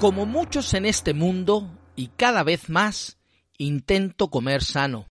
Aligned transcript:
Como 0.00 0.24
muchos 0.24 0.72
en 0.72 0.86
este 0.86 1.12
mundo, 1.12 1.78
y 1.94 2.06
cada 2.08 2.42
vez 2.42 2.70
más, 2.70 3.18
intento 3.58 4.30
comer 4.30 4.62
sano. 4.64 5.08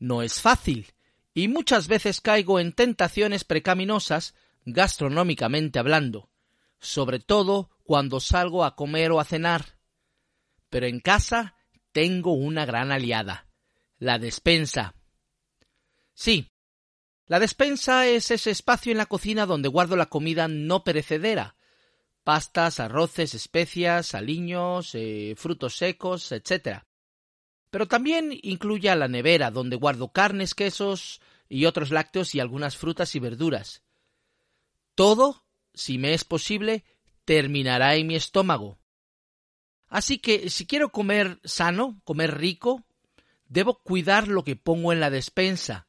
No 0.00 0.22
es 0.22 0.40
fácil, 0.40 0.92
y 1.32 1.46
muchas 1.46 1.86
veces 1.86 2.20
caigo 2.20 2.58
en 2.58 2.72
tentaciones 2.72 3.44
precaminosas, 3.44 4.34
gastronómicamente 4.64 5.78
hablando, 5.78 6.28
sobre 6.80 7.20
todo 7.20 7.70
cuando 7.84 8.18
salgo 8.18 8.64
a 8.64 8.74
comer 8.74 9.12
o 9.12 9.20
a 9.20 9.24
cenar. 9.24 9.78
Pero 10.70 10.88
en 10.88 10.98
casa 10.98 11.54
tengo 11.92 12.32
una 12.32 12.66
gran 12.66 12.90
aliada, 12.90 13.46
la 13.98 14.18
despensa. 14.18 14.96
Sí, 16.14 16.50
la 17.26 17.38
despensa 17.38 18.08
es 18.08 18.32
ese 18.32 18.50
espacio 18.50 18.90
en 18.90 18.98
la 18.98 19.06
cocina 19.06 19.46
donde 19.46 19.68
guardo 19.68 19.94
la 19.94 20.06
comida 20.06 20.48
no 20.48 20.82
perecedera, 20.82 21.54
pastas, 22.28 22.78
arroces, 22.78 23.32
especias, 23.32 24.14
aliños, 24.14 24.94
eh, 24.94 25.32
frutos 25.34 25.78
secos, 25.78 26.30
etc. 26.30 26.82
Pero 27.70 27.88
también 27.88 28.38
incluye 28.42 28.90
a 28.90 28.96
la 28.96 29.08
nevera, 29.08 29.50
donde 29.50 29.76
guardo 29.76 30.12
carnes, 30.12 30.52
quesos 30.52 31.22
y 31.48 31.64
otros 31.64 31.90
lácteos 31.90 32.34
y 32.34 32.40
algunas 32.40 32.76
frutas 32.76 33.14
y 33.14 33.18
verduras. 33.18 33.82
Todo, 34.94 35.46
si 35.72 35.96
me 35.96 36.12
es 36.12 36.24
posible, 36.24 36.84
terminará 37.24 37.94
en 37.94 38.06
mi 38.08 38.14
estómago. 38.16 38.78
Así 39.86 40.18
que 40.18 40.50
si 40.50 40.66
quiero 40.66 40.92
comer 40.92 41.40
sano, 41.44 41.98
comer 42.04 42.36
rico, 42.36 42.84
debo 43.46 43.82
cuidar 43.82 44.28
lo 44.28 44.44
que 44.44 44.54
pongo 44.54 44.92
en 44.92 45.00
la 45.00 45.08
despensa. 45.08 45.88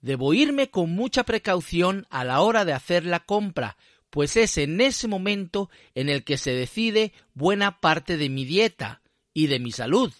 Debo 0.00 0.34
irme 0.34 0.70
con 0.70 0.90
mucha 0.90 1.22
precaución 1.22 2.08
a 2.10 2.24
la 2.24 2.40
hora 2.40 2.64
de 2.64 2.72
hacer 2.72 3.06
la 3.06 3.20
compra, 3.20 3.76
pues 4.12 4.36
es 4.36 4.58
en 4.58 4.78
ese 4.82 5.08
momento 5.08 5.70
en 5.94 6.10
el 6.10 6.22
que 6.22 6.36
se 6.36 6.50
decide 6.50 7.14
buena 7.32 7.80
parte 7.80 8.18
de 8.18 8.28
mi 8.28 8.44
dieta 8.44 9.00
y 9.32 9.46
de 9.46 9.58
mi 9.58 9.72
salud. 9.72 10.12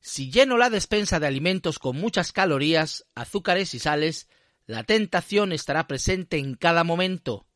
Si 0.00 0.32
lleno 0.32 0.58
la 0.58 0.68
despensa 0.68 1.20
de 1.20 1.28
alimentos 1.28 1.78
con 1.78 1.96
muchas 1.96 2.32
calorías, 2.32 3.06
azúcares 3.14 3.72
y 3.72 3.78
sales, 3.78 4.28
la 4.66 4.82
tentación 4.82 5.52
estará 5.52 5.86
presente 5.86 6.38
en 6.38 6.56
cada 6.56 6.82
momento. 6.82 7.46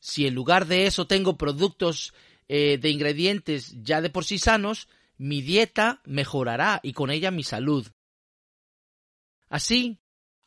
Si 0.00 0.26
en 0.26 0.34
lugar 0.34 0.66
de 0.66 0.84
eso 0.84 1.06
tengo 1.06 1.38
productos 1.38 2.12
eh, 2.46 2.76
de 2.76 2.90
ingredientes 2.90 3.74
ya 3.82 4.02
de 4.02 4.10
por 4.10 4.26
sí 4.26 4.38
sanos, 4.38 4.86
mi 5.16 5.40
dieta 5.40 6.02
mejorará 6.04 6.80
y 6.82 6.92
con 6.92 7.10
ella 7.10 7.30
mi 7.30 7.42
salud. 7.42 7.88
Así, 9.48 9.98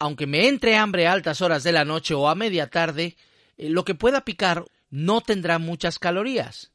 aunque 0.04 0.28
me 0.28 0.50
entre 0.50 0.76
hambre 0.76 1.08
a 1.08 1.14
altas 1.14 1.40
horas 1.40 1.64
de 1.64 1.72
la 1.72 1.86
noche 1.86 2.14
o 2.14 2.28
a 2.28 2.36
media 2.36 2.70
tarde, 2.70 3.16
eh, 3.56 3.70
lo 3.70 3.86
que 3.86 3.96
pueda 3.96 4.26
picar 4.26 4.66
no 4.90 5.22
tendrá 5.22 5.60
muchas 5.60 5.98
calorías. 5.98 6.74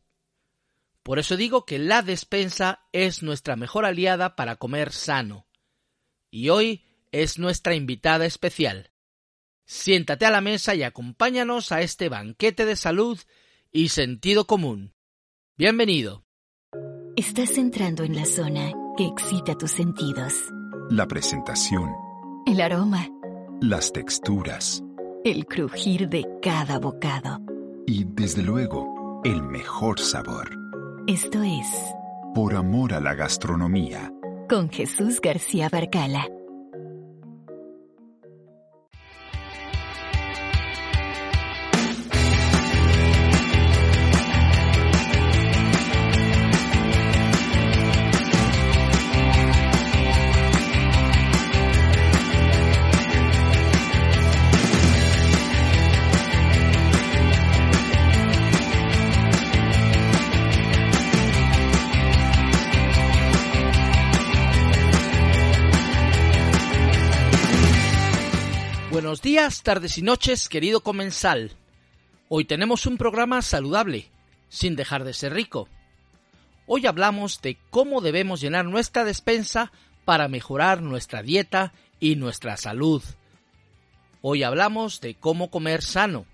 Por 1.03 1.19
eso 1.19 1.37
digo 1.37 1.67
que 1.67 1.79
la 1.79 2.01
despensa 2.01 2.87
es 2.91 3.23
nuestra 3.23 3.55
mejor 3.55 3.84
aliada 3.84 4.34
para 4.34 4.56
comer 4.56 4.93
sano. 4.93 5.47
Y 6.31 6.49
hoy 6.49 6.87
es 7.12 7.39
nuestra 7.39 7.75
invitada 7.75 8.25
especial. 8.25 8.93
Siéntate 9.67 10.25
a 10.25 10.31
la 10.31 10.41
mesa 10.41 10.75
y 10.75 10.83
acompáñanos 10.83 11.71
a 11.71 11.83
este 11.83 12.09
banquete 12.09 12.65
de 12.65 12.77
salud 12.77 13.19
y 13.71 13.91
sentido 13.91 14.47
común. 14.47 14.95
Bienvenido. 15.59 16.25
Estás 17.15 17.59
entrando 17.59 18.05
en 18.05 18.17
la 18.17 18.25
zona 18.25 18.73
que 18.97 19.05
excita 19.05 19.55
tus 19.55 19.73
sentidos. 19.73 20.33
La 20.89 21.06
presentación. 21.06 21.91
El 22.47 22.62
aroma 22.62 23.11
las 23.61 23.92
texturas, 23.92 24.84
el 25.25 25.47
crujir 25.47 26.09
de 26.09 26.25
cada 26.41 26.78
bocado 26.78 27.41
y, 27.87 28.05
desde 28.05 28.42
luego, 28.42 29.20
el 29.25 29.42
mejor 29.42 29.98
sabor. 29.98 30.50
Esto 31.06 31.42
es 31.42 31.67
Por 32.34 32.55
amor 32.55 32.94
a 32.94 33.00
la 33.00 33.15
gastronomía. 33.15 34.12
Con 34.49 34.71
Jesús 34.71 35.21
García 35.21 35.69
Barcala. 35.71 36.27
Buenos 69.19 69.34
días, 69.34 69.62
tardes 69.65 69.99
y 69.99 70.03
noches, 70.03 70.49
querido 70.49 70.81
comensal. 70.81 71.51
Hoy 72.29 72.45
tenemos 72.45 72.87
un 72.87 72.97
programa 72.97 73.43
saludable, 73.43 74.06
sin 74.49 74.77
dejar 74.77 75.03
de 75.03 75.12
ser 75.12 75.34
rico. 75.34 75.69
Hoy 76.69 76.87
hablamos 76.87 77.43
de 77.43 77.59
cómo 77.71 78.01
debemos 78.01 78.41
llenar 78.41 78.67
nuestra 78.67 79.03
despensa 79.03 79.73
para 80.05 80.29
mejorar 80.29 80.83
nuestra 80.83 81.25
dieta 81.25 81.73
y 81.99 82.15
nuestra 82.15 82.56
salud. 82.56 83.03
Hoy 84.23 84.45
hablamos 84.45 85.01
de 85.01 85.17
cómo 85.17 85.50
comer 85.50 85.83
sano. 85.83 86.25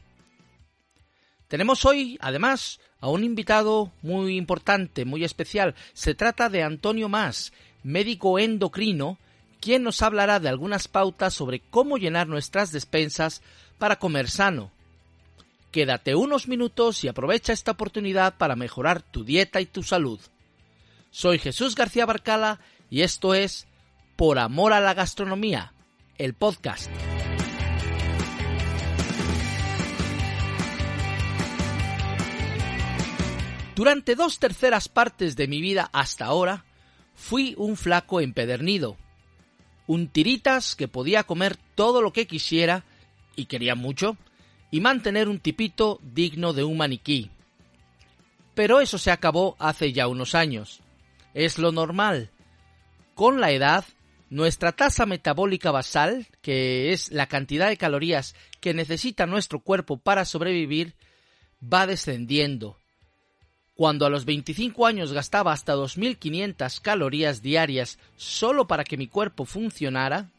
Tenemos 1.49 1.87
hoy, 1.87 2.19
además, 2.21 2.81
a 3.01 3.09
un 3.09 3.25
invitado 3.25 3.93
muy 4.03 4.37
importante, 4.37 5.07
muy 5.07 5.25
especial. 5.25 5.75
Se 5.95 6.15
trata 6.15 6.51
de 6.51 6.63
Antonio 6.63 7.09
Más, 7.09 7.55
médico 7.83 8.39
endocrino, 8.39 9.17
quien 9.65 9.83
nos 9.83 10.03
hablará 10.03 10.41
de 10.41 10.51
algunas 10.51 10.89
pautas 10.89 11.33
sobre 11.33 11.61
cómo 11.61 11.97
llenar 11.97 12.29
nuestras 12.29 12.71
despensas 12.71 13.41
para 13.79 13.99
comer 13.99 14.29
sano. 14.29 14.71
Quédate 15.71 16.15
unos 16.15 16.49
minutos 16.49 17.03
y 17.03 17.09
aprovecha 17.09 17.55
esta 17.55 17.71
oportunidad 17.71 18.37
para 18.37 18.57
mejorar 18.57 19.01
tu 19.01 19.25
dieta 19.25 19.63
y 19.63 19.67
tu 19.67 19.83
salud. 19.83 20.21
Soy 21.11 21.39
Jesús 21.39 21.77
García 21.77 22.05
Barcala 22.05 22.61
y 22.91 23.01
esto 23.01 23.33
es 23.33 23.67
Por 24.17 24.39
Amor 24.39 24.75
a 24.75 24.81
la 24.81 24.93
Gastronomía, 24.93 25.73
el 26.19 26.35
podcast. 26.35 26.91
Durante 33.75 34.15
dos 34.15 34.39
terceras 34.39 34.91
partes 34.91 35.37
de 35.37 35.49
mi 35.49 35.63
vida 35.63 35.89
hasta 35.95 36.27
ahora, 36.27 36.67
fui 37.15 37.55
un 37.57 37.79
flaco 37.79 38.21
empedernido, 38.21 38.99
un 39.87 40.09
tiritas 40.09 40.77
que 40.77 40.89
podía 40.89 41.25
comer 41.25 41.57
todo 41.75 42.03
lo 42.03 42.13
que 42.13 42.27
quisiera, 42.27 42.85
y 43.37 43.47
quería 43.47 43.75
mucho, 43.75 44.17
y 44.71 44.81
mantener 44.81 45.29
un 45.29 45.39
tipito 45.39 46.01
digno 46.03 46.53
de 46.53 46.65
un 46.65 46.77
maniquí. 46.77 47.31
Pero 48.55 48.81
eso 48.81 48.99
se 48.99 49.11
acabó 49.11 49.57
hace 49.59 49.93
ya 49.93 50.07
unos 50.07 50.35
años. 50.35 50.81
Es 51.35 51.59
lo 51.59 51.73
normal. 51.73 52.31
Con 53.15 53.41
la 53.41 53.51
edad, 53.51 53.85
nuestra 54.31 54.73
tasa 54.73 55.07
metabólica 55.07 55.71
basal, 55.71 56.27
que 56.41 56.93
es 56.93 57.11
la 57.11 57.27
cantidad 57.27 57.69
de 57.69 57.77
calorías 57.77 58.35
que 58.61 58.75
necesita 58.75 59.27
nuestro 59.27 59.61
cuerpo 59.61 59.97
para 59.99 60.25
sobrevivir, 60.25 60.95
va 61.63 61.87
descendiendo 61.87 62.79
cuando 63.75 64.07
a 64.07 64.11
los 64.11 64.25
25 64.25 64.87
años 64.87 65.13
gastaba 65.13 65.53
hasta 65.53 65.75
2.500 65.75 66.81
calorías 66.81 67.43
diarias 67.43 67.99
solo 68.17 68.67
para 68.67 68.85
que 68.85 68.97
mi 68.97 69.09
cuerpo 69.09 69.45
funcionara, 69.45 70.31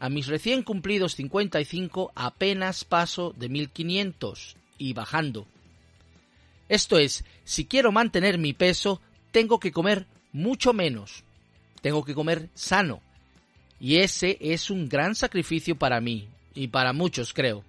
a 0.00 0.08
mis 0.08 0.28
recién 0.28 0.62
cumplidos 0.62 1.14
55 1.16 2.12
apenas 2.14 2.84
paso 2.84 3.34
de 3.36 3.50
1.500 3.50 4.54
y 4.78 4.92
bajando. 4.92 5.46
Esto 6.68 6.98
es, 6.98 7.24
si 7.44 7.64
quiero 7.64 7.92
mantener 7.92 8.38
mi 8.38 8.52
peso, 8.52 9.00
tengo 9.30 9.58
que 9.58 9.72
comer 9.72 10.06
mucho 10.32 10.72
menos. 10.72 11.24
Tengo 11.82 12.04
que 12.04 12.14
comer 12.14 12.48
sano. 12.54 13.00
Y 13.80 13.96
ese 13.96 14.38
es 14.40 14.70
un 14.70 14.88
gran 14.88 15.14
sacrificio 15.14 15.76
para 15.76 16.00
mí, 16.00 16.28
y 16.54 16.68
para 16.68 16.92
muchos 16.92 17.32
creo. 17.32 17.64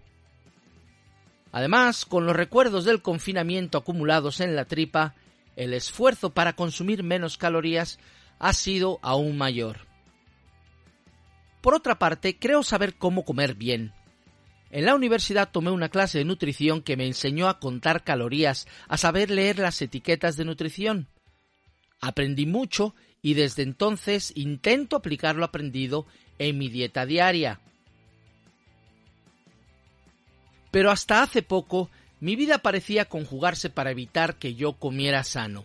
Además, 1.51 2.05
con 2.05 2.25
los 2.25 2.35
recuerdos 2.35 2.85
del 2.85 3.01
confinamiento 3.01 3.77
acumulados 3.77 4.39
en 4.39 4.55
la 4.55 4.65
tripa, 4.65 5.15
el 5.55 5.73
esfuerzo 5.73 6.33
para 6.33 6.53
consumir 6.53 7.03
menos 7.03 7.37
calorías 7.37 7.99
ha 8.37 8.53
sido 8.53 8.99
aún 9.01 9.37
mayor. 9.37 9.87
Por 11.61 11.73
otra 11.73 11.99
parte, 11.99 12.37
creo 12.37 12.63
saber 12.63 12.95
cómo 12.95 13.25
comer 13.25 13.55
bien. 13.55 13.93
En 14.71 14.85
la 14.85 14.95
universidad 14.95 15.49
tomé 15.51 15.71
una 15.71 15.89
clase 15.89 16.19
de 16.19 16.25
nutrición 16.25 16.81
que 16.81 16.95
me 16.95 17.07
enseñó 17.07 17.49
a 17.49 17.59
contar 17.59 18.03
calorías, 18.03 18.67
a 18.87 18.97
saber 18.97 19.31
leer 19.31 19.57
las 19.57 19.81
etiquetas 19.81 20.37
de 20.37 20.45
nutrición. 20.45 21.07
Aprendí 21.99 22.45
mucho 22.45 22.93
y 23.21 23.33
desde 23.33 23.63
entonces 23.63 24.31
intento 24.35 24.95
aplicar 24.95 25.35
lo 25.35 25.43
aprendido 25.43 26.05
en 26.37 26.57
mi 26.57 26.69
dieta 26.69 27.05
diaria 27.05 27.59
pero 30.71 30.91
hasta 30.91 31.21
hace 31.21 31.41
poco 31.41 31.89
Mi 32.21 32.35
vida 32.35 32.57
parecía 32.57 33.05
conjugarse 33.05 33.69
para 33.69 33.91
evitar 33.91 34.35
que 34.35 34.53
yo 34.53 34.73
comiera 34.73 35.23
sano. 35.23 35.63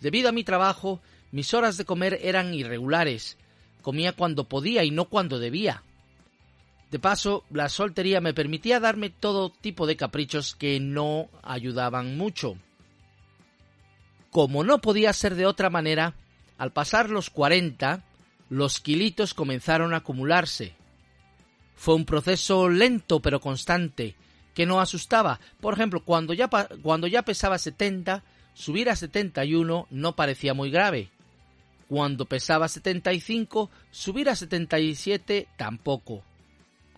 Debido 0.00 0.30
a 0.30 0.32
mi 0.32 0.44
trabajo, 0.44 1.00
mis 1.30 1.52
horas 1.52 1.76
de 1.76 1.84
comer 1.84 2.20
eran 2.22 2.54
irregulares. 2.54 3.36
Comía 3.82 4.12
cuando 4.12 4.44
podía 4.44 4.82
y 4.82 4.90
no 4.90 5.06
cuando 5.06 5.38
debía. 5.38 5.82
De 6.90 6.98
paso, 6.98 7.44
la 7.50 7.68
soltería 7.68 8.20
me 8.20 8.34
permitía 8.34 8.80
darme 8.80 9.10
todo 9.10 9.50
tipo 9.50 9.86
de 9.86 9.96
caprichos 9.96 10.54
que 10.54 10.80
no 10.80 11.28
ayudaban 11.42 12.16
mucho. 12.16 12.56
Como 14.30 14.64
no 14.64 14.80
podía 14.80 15.12
ser 15.12 15.34
de 15.34 15.46
otra 15.46 15.68
manera, 15.68 16.14
al 16.58 16.72
pasar 16.72 17.10
los 17.10 17.30
40, 17.30 18.04
los 18.50 18.80
kilitos 18.80 19.34
comenzaron 19.34 19.94
a 19.94 19.98
acumularse. 19.98 20.74
Fue 21.82 21.96
un 21.96 22.04
proceso 22.04 22.68
lento 22.68 23.18
pero 23.18 23.40
constante, 23.40 24.14
que 24.54 24.66
no 24.66 24.80
asustaba. 24.80 25.40
Por 25.60 25.74
ejemplo, 25.74 26.04
cuando 26.04 26.32
ya, 26.32 26.48
cuando 26.80 27.08
ya 27.08 27.22
pesaba 27.22 27.58
70, 27.58 28.22
subir 28.54 28.88
a 28.88 28.94
71 28.94 29.88
no 29.90 30.14
parecía 30.14 30.54
muy 30.54 30.70
grave. 30.70 31.10
Cuando 31.88 32.26
pesaba 32.26 32.68
75, 32.68 33.68
subir 33.90 34.28
a 34.28 34.36
77 34.36 35.48
tampoco. 35.56 36.22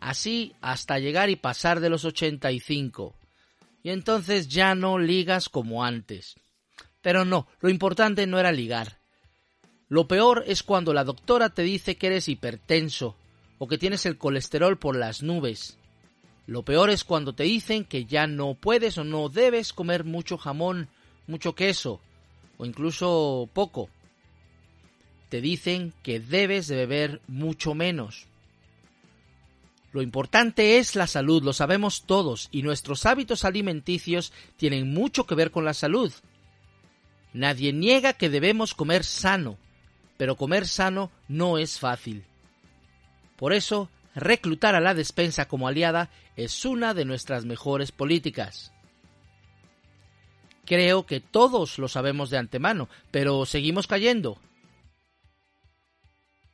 Así 0.01 0.53
hasta 0.61 0.99
llegar 0.99 1.31
y 1.31 1.37
pasar 1.37 1.81
de 1.81 1.89
los 1.89 2.05
85. 2.05 3.15
Y 3.83 3.89
entonces 3.89 4.49
ya 4.49 4.75
no 4.75 4.99
ligas 4.99 5.49
como 5.49 5.83
antes. 5.83 6.35
Pero 7.01 7.25
no, 7.25 7.49
lo 7.61 7.71
importante 7.71 8.27
no 8.27 8.39
era 8.39 8.53
ligar. 8.53 8.99
Lo 9.89 10.07
peor 10.07 10.45
es 10.47 10.63
cuando 10.63 10.93
la 10.93 11.05
doctora 11.05 11.49
te 11.49 11.63
dice 11.63 11.97
que 11.97 12.09
eres 12.09 12.29
hipertenso 12.29 13.17
o 13.59 13.69
que 13.69 13.79
tienes 13.79 14.07
el 14.07 14.19
colesterol 14.19 14.79
por 14.79 14.97
las 14.97 15.23
nubes. 15.23 15.79
Lo 16.47 16.63
peor 16.63 16.91
es 16.91 17.05
cuando 17.05 17.35
te 17.35 17.45
dicen 17.45 17.85
que 17.85 18.05
ya 18.05 18.27
no 18.27 18.55
puedes 18.55 18.99
o 18.99 19.05
no 19.05 19.29
debes 19.29 19.73
comer 19.73 20.05
mucho 20.05 20.37
jamón, 20.37 20.89
mucho 21.27 21.55
queso 21.55 22.01
o 22.59 22.67
incluso 22.67 23.49
poco. 23.53 23.89
Te 25.29 25.41
dicen 25.41 25.93
que 26.03 26.21
debes 26.21 26.69
de 26.69 26.77
beber 26.77 27.21
mucho 27.27 27.75
menos. 27.75 28.27
Lo 29.93 30.03
importante 30.03 30.79
es 30.79 30.97
la 30.97 31.07
salud, 31.07 31.43
lo 31.43 31.53
sabemos 31.53 32.03
todos, 32.05 32.49
y 32.51 32.63
nuestros 32.63 33.07
hábitos 33.07 33.45
alimenticios 33.45 34.33
tienen 34.57 34.93
mucho 34.93 35.25
que 35.25 35.37
ver 35.37 35.53
con 35.53 35.65
la 35.65 35.73
salud. 35.73 36.13
Nadie 37.33 37.73
niega 37.73 38.13
que 38.13 38.29
debemos 38.29 38.75
comer 38.75 39.05
sano, 39.05 39.57
pero 40.17 40.37
comer 40.37 40.67
sano 40.67 41.11
no 41.29 41.59
es 41.59 41.79
fácil. 41.79 42.25
Por 43.45 43.53
eso, 43.53 43.91
reclutar 44.15 44.75
a 44.75 44.81
la 44.81 44.95
despensa 44.95 45.49
como 45.49 45.69
aliada 45.69 46.09
es 46.35 46.65
una 46.65 46.95
de 46.95 47.05
nuestras 47.05 47.45
mejores 47.45 47.93
políticas. 47.93 48.73
Creo 50.65 51.05
que 51.05 51.21
todos 51.21 51.79
lo 51.79 51.89
sabemos 51.89 52.31
de 52.31 52.39
antemano, 52.39 52.89
pero 53.11 53.45
seguimos 53.45 53.87
cayendo. 53.87 54.39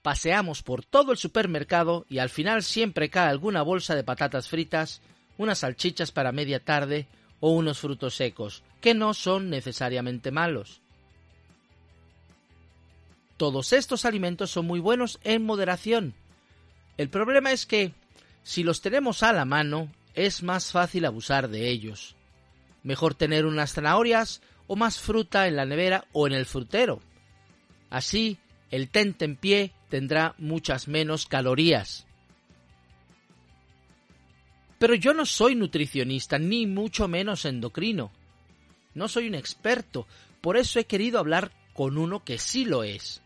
Paseamos 0.02 0.64
por 0.64 0.84
todo 0.84 1.12
el 1.12 1.19
supermercado 1.19 2.06
y 2.08 2.19
al 2.19 2.28
final 2.28 2.64
siempre 2.64 3.08
cae 3.08 3.28
alguna 3.28 3.62
bolsa 3.62 3.94
de 3.94 4.02
patatas 4.02 4.48
fritas, 4.48 5.00
unas 5.38 5.60
salchichas 5.60 6.10
para 6.10 6.32
media 6.32 6.58
tarde 6.58 7.06
o 7.38 7.52
unos 7.52 7.78
frutos 7.78 8.16
secos, 8.16 8.64
que 8.81 8.94
no 8.94 9.14
son 9.14 9.48
necesariamente 9.48 10.32
malos. 10.32 10.81
Todos 13.37 13.72
estos 13.72 14.04
alimentos 14.04 14.50
son 14.50 14.66
muy 14.66 14.81
buenos 14.81 15.20
en 15.22 15.44
moderación. 15.44 16.16
El 17.00 17.08
problema 17.08 17.50
es 17.50 17.64
que, 17.64 17.94
si 18.43 18.62
los 18.62 18.82
tenemos 18.82 19.23
a 19.23 19.32
la 19.32 19.47
mano, 19.47 19.91
es 20.12 20.43
más 20.43 20.70
fácil 20.70 21.06
abusar 21.06 21.49
de 21.49 21.70
ellos. 21.70 22.14
Mejor 22.82 23.14
tener 23.14 23.47
unas 23.47 23.73
zanahorias 23.73 24.43
o 24.67 24.76
más 24.76 25.00
fruta 25.00 25.49
en 25.49 25.56
la 25.56 25.64
nevera 25.64 26.05
o 26.12 26.26
en 26.26 26.35
el 26.35 26.44
frutero. 26.44 27.00
Así, 27.88 28.37
el 28.70 28.91
en 28.93 29.37
pie 29.37 29.73
tendrá 29.88 30.35
muchas 30.37 30.88
menos 30.88 31.25
calorías. 31.25 32.06
Pero 34.79 34.94
yo 34.94 35.14
no 35.14 35.25
soy 35.25 35.55
nutricionista, 35.55 36.38
ni 36.38 36.67
mucho 36.67 37.08
menos 37.08 37.47
endocrino. 37.47 38.12
No 38.93 39.08
soy 39.08 39.26
un 39.26 39.37
experto, 39.37 40.06
por 40.43 40.58
eso 40.58 40.79
he 40.79 40.85
querido 40.85 41.19
hablar 41.19 41.50
con 41.73 41.97
uno 41.97 42.25
que 42.25 42.37
sí 42.37 42.67
lo 42.67 42.85
es. 42.85 43.23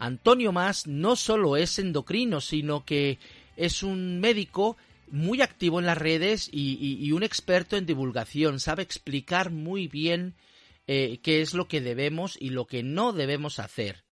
Antonio 0.00 0.50
Más 0.50 0.86
no 0.86 1.14
solo 1.14 1.58
es 1.58 1.78
endocrino, 1.78 2.40
sino 2.40 2.86
que 2.86 3.18
es 3.56 3.82
un 3.82 4.18
médico 4.18 4.78
muy 5.10 5.42
activo 5.42 5.78
en 5.78 5.84
las 5.84 5.98
redes 5.98 6.48
y, 6.50 7.12
un 7.12 7.22
experto 7.22 7.76
en 7.76 7.84
divulgación. 7.84 8.60
Sabe 8.60 8.82
explicar 8.82 9.50
muy 9.50 9.88
bien 9.88 10.36
eh, 10.86 11.20
qué 11.22 11.42
es 11.42 11.52
lo 11.52 11.68
que 11.68 11.82
debemos 11.82 12.38
y 12.40 12.48
lo 12.48 12.66
que 12.66 12.82
no 12.82 13.12
debemos 13.12 13.58
hacer. 13.58 14.04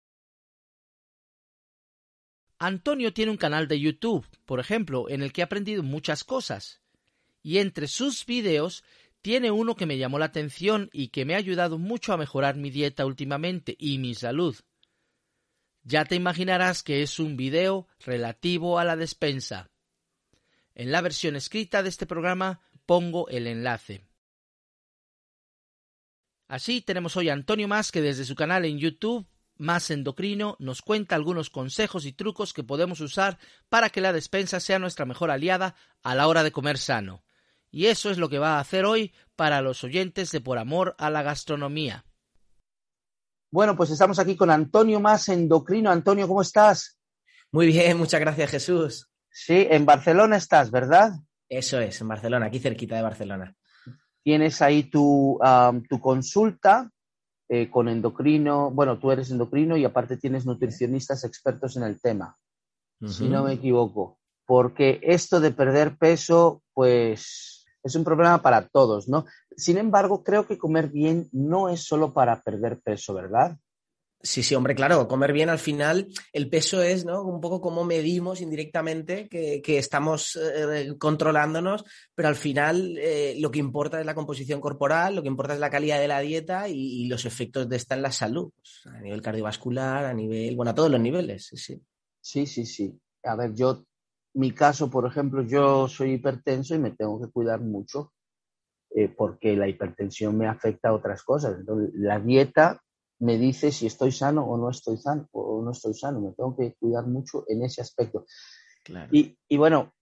Antonio 2.58 3.14
tiene 3.14 3.30
un 3.30 3.38
canal 3.38 3.66
de 3.66 3.80
YouTube, 3.80 4.26
por 4.44 4.60
ejemplo, 4.60 5.08
en 5.08 5.22
el 5.22 5.32
que 5.32 5.40
he 5.40 5.44
aprendido 5.44 5.82
muchas 5.82 6.22
cosas. 6.22 6.82
Y 7.42 7.58
entre 7.58 7.88
sus 7.88 8.26
videos 8.26 8.84
tiene 9.22 9.50
uno 9.50 9.74
que 9.74 9.86
me 9.86 9.96
llamó 9.96 10.18
la 10.18 10.26
atención 10.26 10.90
y 10.92 11.08
que 11.08 11.24
me 11.24 11.34
ha 11.34 11.38
ayudado 11.38 11.78
mucho 11.78 12.12
a 12.12 12.18
mejorar 12.18 12.56
mi 12.56 12.68
dieta 12.68 13.06
últimamente 13.06 13.74
y 13.78 13.96
mi 13.96 14.14
salud. 14.14 14.54
Ya 15.82 16.04
te 16.04 16.14
imaginarás 16.14 16.82
que 16.82 17.02
es 17.02 17.18
un 17.18 17.36
video 17.36 17.88
relativo 18.00 18.78
a 18.78 18.84
la 18.84 18.96
despensa. 18.96 19.70
En 20.74 20.92
la 20.92 21.00
versión 21.00 21.36
escrita 21.36 21.82
de 21.82 21.88
este 21.88 22.06
programa 22.06 22.60
pongo 22.86 23.28
el 23.28 23.46
enlace. 23.46 24.04
Así 26.46 26.80
tenemos 26.80 27.16
hoy 27.16 27.28
a 27.28 27.34
Antonio 27.34 27.68
Más 27.68 27.92
que 27.92 28.00
desde 28.00 28.24
su 28.24 28.34
canal 28.34 28.64
en 28.64 28.78
YouTube 28.78 29.26
Más 29.56 29.90
Endocrino 29.90 30.56
nos 30.58 30.80
cuenta 30.80 31.14
algunos 31.14 31.50
consejos 31.50 32.06
y 32.06 32.12
trucos 32.12 32.54
que 32.54 32.62
podemos 32.62 33.00
usar 33.00 33.38
para 33.68 33.90
que 33.90 34.00
la 34.00 34.12
despensa 34.12 34.60
sea 34.60 34.78
nuestra 34.78 35.04
mejor 35.04 35.30
aliada 35.30 35.74
a 36.02 36.14
la 36.14 36.26
hora 36.26 36.42
de 36.42 36.52
comer 36.52 36.78
sano. 36.78 37.22
Y 37.70 37.86
eso 37.86 38.10
es 38.10 38.18
lo 38.18 38.28
que 38.28 38.38
va 38.38 38.56
a 38.56 38.60
hacer 38.60 38.84
hoy 38.86 39.12
para 39.36 39.60
los 39.60 39.84
oyentes 39.84 40.30
de 40.30 40.40
Por 40.40 40.58
Amor 40.58 40.94
a 40.98 41.10
la 41.10 41.22
Gastronomía. 41.22 42.06
Bueno, 43.50 43.74
pues 43.76 43.90
estamos 43.90 44.18
aquí 44.18 44.36
con 44.36 44.50
Antonio 44.50 45.00
Más 45.00 45.28
Endocrino. 45.30 45.90
Antonio, 45.90 46.28
¿cómo 46.28 46.42
estás? 46.42 46.98
Muy 47.50 47.68
bien, 47.68 47.96
muchas 47.96 48.20
gracias, 48.20 48.50
Jesús. 48.50 49.08
Sí, 49.30 49.66
en 49.70 49.86
Barcelona 49.86 50.36
estás, 50.36 50.70
¿verdad? 50.70 51.12
Eso 51.48 51.80
es, 51.80 51.98
en 52.02 52.08
Barcelona, 52.08 52.46
aquí 52.46 52.58
cerquita 52.58 52.96
de 52.96 53.02
Barcelona. 53.02 53.54
Tienes 54.22 54.60
ahí 54.60 54.90
tu, 54.90 55.38
tu 55.88 55.98
consulta 55.98 56.90
eh, 57.48 57.70
con 57.70 57.88
endocrino. 57.88 58.70
Bueno, 58.70 58.98
tú 58.98 59.10
eres 59.10 59.30
endocrino 59.30 59.78
y 59.78 59.84
aparte 59.86 60.18
tienes 60.18 60.44
nutricionistas 60.44 61.24
expertos 61.24 61.78
en 61.78 61.84
el 61.84 61.98
tema, 62.02 62.36
si 63.06 63.30
no 63.30 63.44
me 63.44 63.54
equivoco. 63.54 64.18
Porque 64.44 65.00
esto 65.02 65.40
de 65.40 65.52
perder 65.52 65.96
peso, 65.96 66.62
pues 66.74 67.64
es 67.82 67.94
un 67.94 68.04
problema 68.04 68.42
para 68.42 68.68
todos, 68.68 69.08
¿no? 69.08 69.24
Sin 69.58 69.76
embargo, 69.76 70.22
creo 70.22 70.46
que 70.46 70.56
comer 70.56 70.88
bien 70.88 71.28
no 71.32 71.68
es 71.68 71.82
solo 71.82 72.12
para 72.12 72.40
perder 72.42 72.78
peso, 72.78 73.12
¿verdad? 73.12 73.58
Sí, 74.20 74.44
sí, 74.44 74.54
hombre, 74.54 74.76
claro, 74.76 75.08
comer 75.08 75.32
bien 75.32 75.48
al 75.48 75.58
final, 75.58 76.06
el 76.32 76.48
peso 76.48 76.80
es, 76.80 77.04
¿no? 77.04 77.22
Un 77.22 77.40
poco 77.40 77.60
como 77.60 77.84
medimos 77.84 78.40
indirectamente 78.40 79.28
que, 79.28 79.60
estamos 79.78 80.36
eh, 80.36 80.94
controlándonos, 80.96 81.84
pero 82.14 82.28
al 82.28 82.36
final 82.36 82.96
eh, 82.98 83.34
lo 83.40 83.50
que 83.50 83.58
importa 83.58 83.98
es 83.98 84.06
la 84.06 84.14
composición 84.14 84.60
corporal, 84.60 85.16
lo 85.16 85.22
que 85.22 85.28
importa 85.28 85.54
es 85.54 85.60
la 85.60 85.70
calidad 85.70 85.98
de 85.98 86.08
la 86.08 86.20
dieta 86.20 86.68
y, 86.68 87.08
los 87.08 87.24
efectos 87.24 87.68
de 87.68 87.76
esta 87.76 87.96
en 87.96 88.02
la 88.02 88.12
salud, 88.12 88.52
pues, 88.54 88.86
a 88.86 89.00
nivel 89.00 89.22
cardiovascular, 89.22 90.04
a 90.04 90.14
nivel, 90.14 90.54
bueno, 90.54 90.70
a 90.70 90.74
todos 90.74 90.90
los 90.90 91.00
niveles, 91.00 91.46
sí, 91.46 91.56
sí. 91.56 91.82
Sí, 92.20 92.46
sí, 92.46 92.64
sí. 92.64 92.96
A 93.24 93.34
ver, 93.34 93.54
yo 93.54 93.84
mi 94.34 94.52
caso, 94.52 94.88
por 94.88 95.04
ejemplo, 95.04 95.42
yo 95.42 95.88
soy 95.88 96.12
hipertenso 96.12 96.76
y 96.76 96.78
me 96.78 96.92
tengo 96.92 97.20
que 97.20 97.30
cuidar 97.32 97.60
mucho 97.60 98.12
eh, 98.94 99.08
porque 99.08 99.56
la 99.56 99.68
hipertensión 99.68 100.36
me 100.36 100.46
afecta 100.46 100.88
a 100.88 100.94
otras 100.94 101.22
cosas. 101.22 101.58
Entonces, 101.58 101.90
la 101.94 102.18
dieta 102.18 102.80
me 103.20 103.36
dice 103.36 103.72
si 103.72 103.86
estoy 103.86 104.12
sano 104.12 104.44
o 104.44 104.56
no 104.56 104.70
estoy 104.70 104.96
sano 104.96 105.28
o 105.32 105.62
no 105.62 105.72
estoy 105.72 105.94
sano. 105.94 106.20
Me 106.20 106.32
tengo 106.32 106.56
que 106.56 106.74
cuidar 106.78 107.06
mucho 107.06 107.44
en 107.48 107.62
ese 107.64 107.80
aspecto. 107.80 108.24
Y, 109.10 109.56
bueno, 109.56 109.92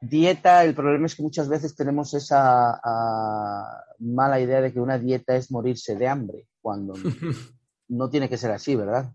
dieta, 0.00 0.64
el 0.64 0.74
problema 0.74 1.06
es 1.06 1.14
que 1.14 1.22
muchas 1.22 1.48
veces 1.48 1.74
tenemos 1.74 2.12
esa 2.12 2.78
ah, 2.82 3.84
mala 4.00 4.40
idea 4.40 4.60
de 4.60 4.72
que 4.72 4.80
una 4.80 4.98
dieta 4.98 5.36
es 5.36 5.50
morirse 5.50 5.96
de 5.96 6.08
hambre, 6.08 6.48
cuando 6.60 6.92
no 7.88 8.10
tiene 8.10 8.28
que 8.28 8.36
ser 8.36 8.50
así, 8.50 8.74
¿verdad? 8.76 9.10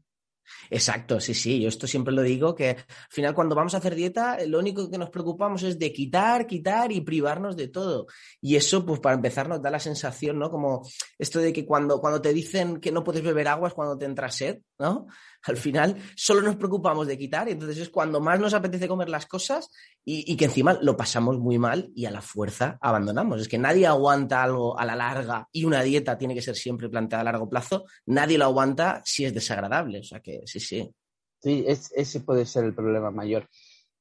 Exacto, 0.70 1.20
sí, 1.20 1.34
sí, 1.34 1.62
yo 1.62 1.68
esto 1.68 1.88
siempre 1.88 2.14
lo 2.14 2.22
digo, 2.22 2.56
que 2.56 2.70
al 2.70 2.86
final 3.10 3.34
cuando 3.34 3.56
vamos 3.56 3.74
a 3.74 3.78
hacer 3.78 3.96
dieta, 3.96 4.38
lo 4.48 4.60
único 4.60 4.90
que 4.90 4.98
nos 4.98 5.10
preocupamos 5.10 5.64
es 5.64 5.78
de 5.78 5.92
quitar, 5.92 6.48
quitar 6.48 6.92
y 6.92 7.02
privarnos 7.02 7.56
de 7.58 7.68
todo. 7.68 8.08
Y 8.40 8.56
eso, 8.56 8.86
pues 8.86 9.00
para 9.00 9.16
empezar, 9.16 9.50
nos 9.50 9.62
da 9.62 9.70
la 9.70 9.80
sensación, 9.80 10.40
¿no? 10.40 10.50
Como 10.50 10.82
esto 11.18 11.40
de 11.40 11.52
que 11.52 11.66
cuando, 11.66 12.00
cuando 12.00 12.22
te 12.22 12.34
dicen 12.34 12.80
que 12.80 12.92
no 12.92 13.04
puedes 13.04 13.24
beber 13.24 13.48
agua 13.48 13.68
es 13.68 13.74
cuando 13.74 13.98
te 13.98 14.06
entra 14.06 14.30
sed, 14.32 14.60
¿no? 14.82 15.08
Al 15.44 15.58
final 15.58 15.96
solo 16.16 16.42
nos 16.42 16.56
preocupamos 16.58 17.08
de 17.08 17.18
quitar 17.18 17.48
y 17.48 17.52
entonces 17.52 17.78
es 17.78 17.90
cuando 17.90 18.20
más 18.20 18.40
nos 18.40 18.54
apetece 18.54 18.88
comer 18.88 19.10
las 19.10 19.26
cosas 19.26 19.70
y, 20.04 20.36
que 20.36 20.46
encima 20.46 20.78
lo 20.82 20.98
pasamos 20.98 21.40
muy 21.40 21.58
mal 21.58 21.92
y 21.96 22.06
a 22.06 22.12
la 22.12 22.22
fuerza 22.22 22.78
abandonamos. 22.82 23.42
Es 23.42 23.48
que 23.48 23.58
nadie 23.58 23.88
aguanta 23.88 24.44
algo 24.44 24.78
a 24.78 24.86
la 24.86 24.96
larga 24.96 25.48
y 25.52 25.66
una 25.66 25.82
dieta 25.82 26.18
tiene 26.18 26.36
que 26.36 26.42
ser 26.42 26.56
siempre 26.56 26.90
planteada 26.90 27.22
a 27.22 27.26
largo 27.26 27.50
plazo. 27.50 27.86
Nadie 28.08 28.38
lo 28.38 28.46
aguanta 28.46 29.02
si 29.06 29.26
es 29.26 29.34
desagradable. 29.34 30.00
O 30.00 30.04
sea 30.04 30.20
que 30.20 30.42
sí, 30.46 30.60
sí. 30.60 30.94
Sí, 31.40 31.66
ese 31.68 32.20
puede 32.20 32.46
ser 32.46 32.66
el 32.66 32.76
problema 32.76 33.10
mayor. 33.10 33.48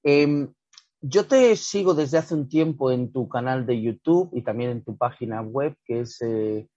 Em, 0.02 0.52
yo 1.00 1.26
te 1.26 1.56
sigo 1.56 1.94
desde 1.94 2.18
hace 2.18 2.34
un 2.34 2.48
tiempo 2.48 2.90
en 2.90 3.12
tu 3.12 3.28
canal 3.28 3.64
de 3.64 3.80
YouTube 3.80 4.30
y 4.34 4.42
también 4.42 4.70
en 4.70 4.84
tu 4.84 4.96
página 4.98 5.40
web 5.40 5.74
que 5.84 6.00
es 6.00 6.20
eh, 6.20 6.68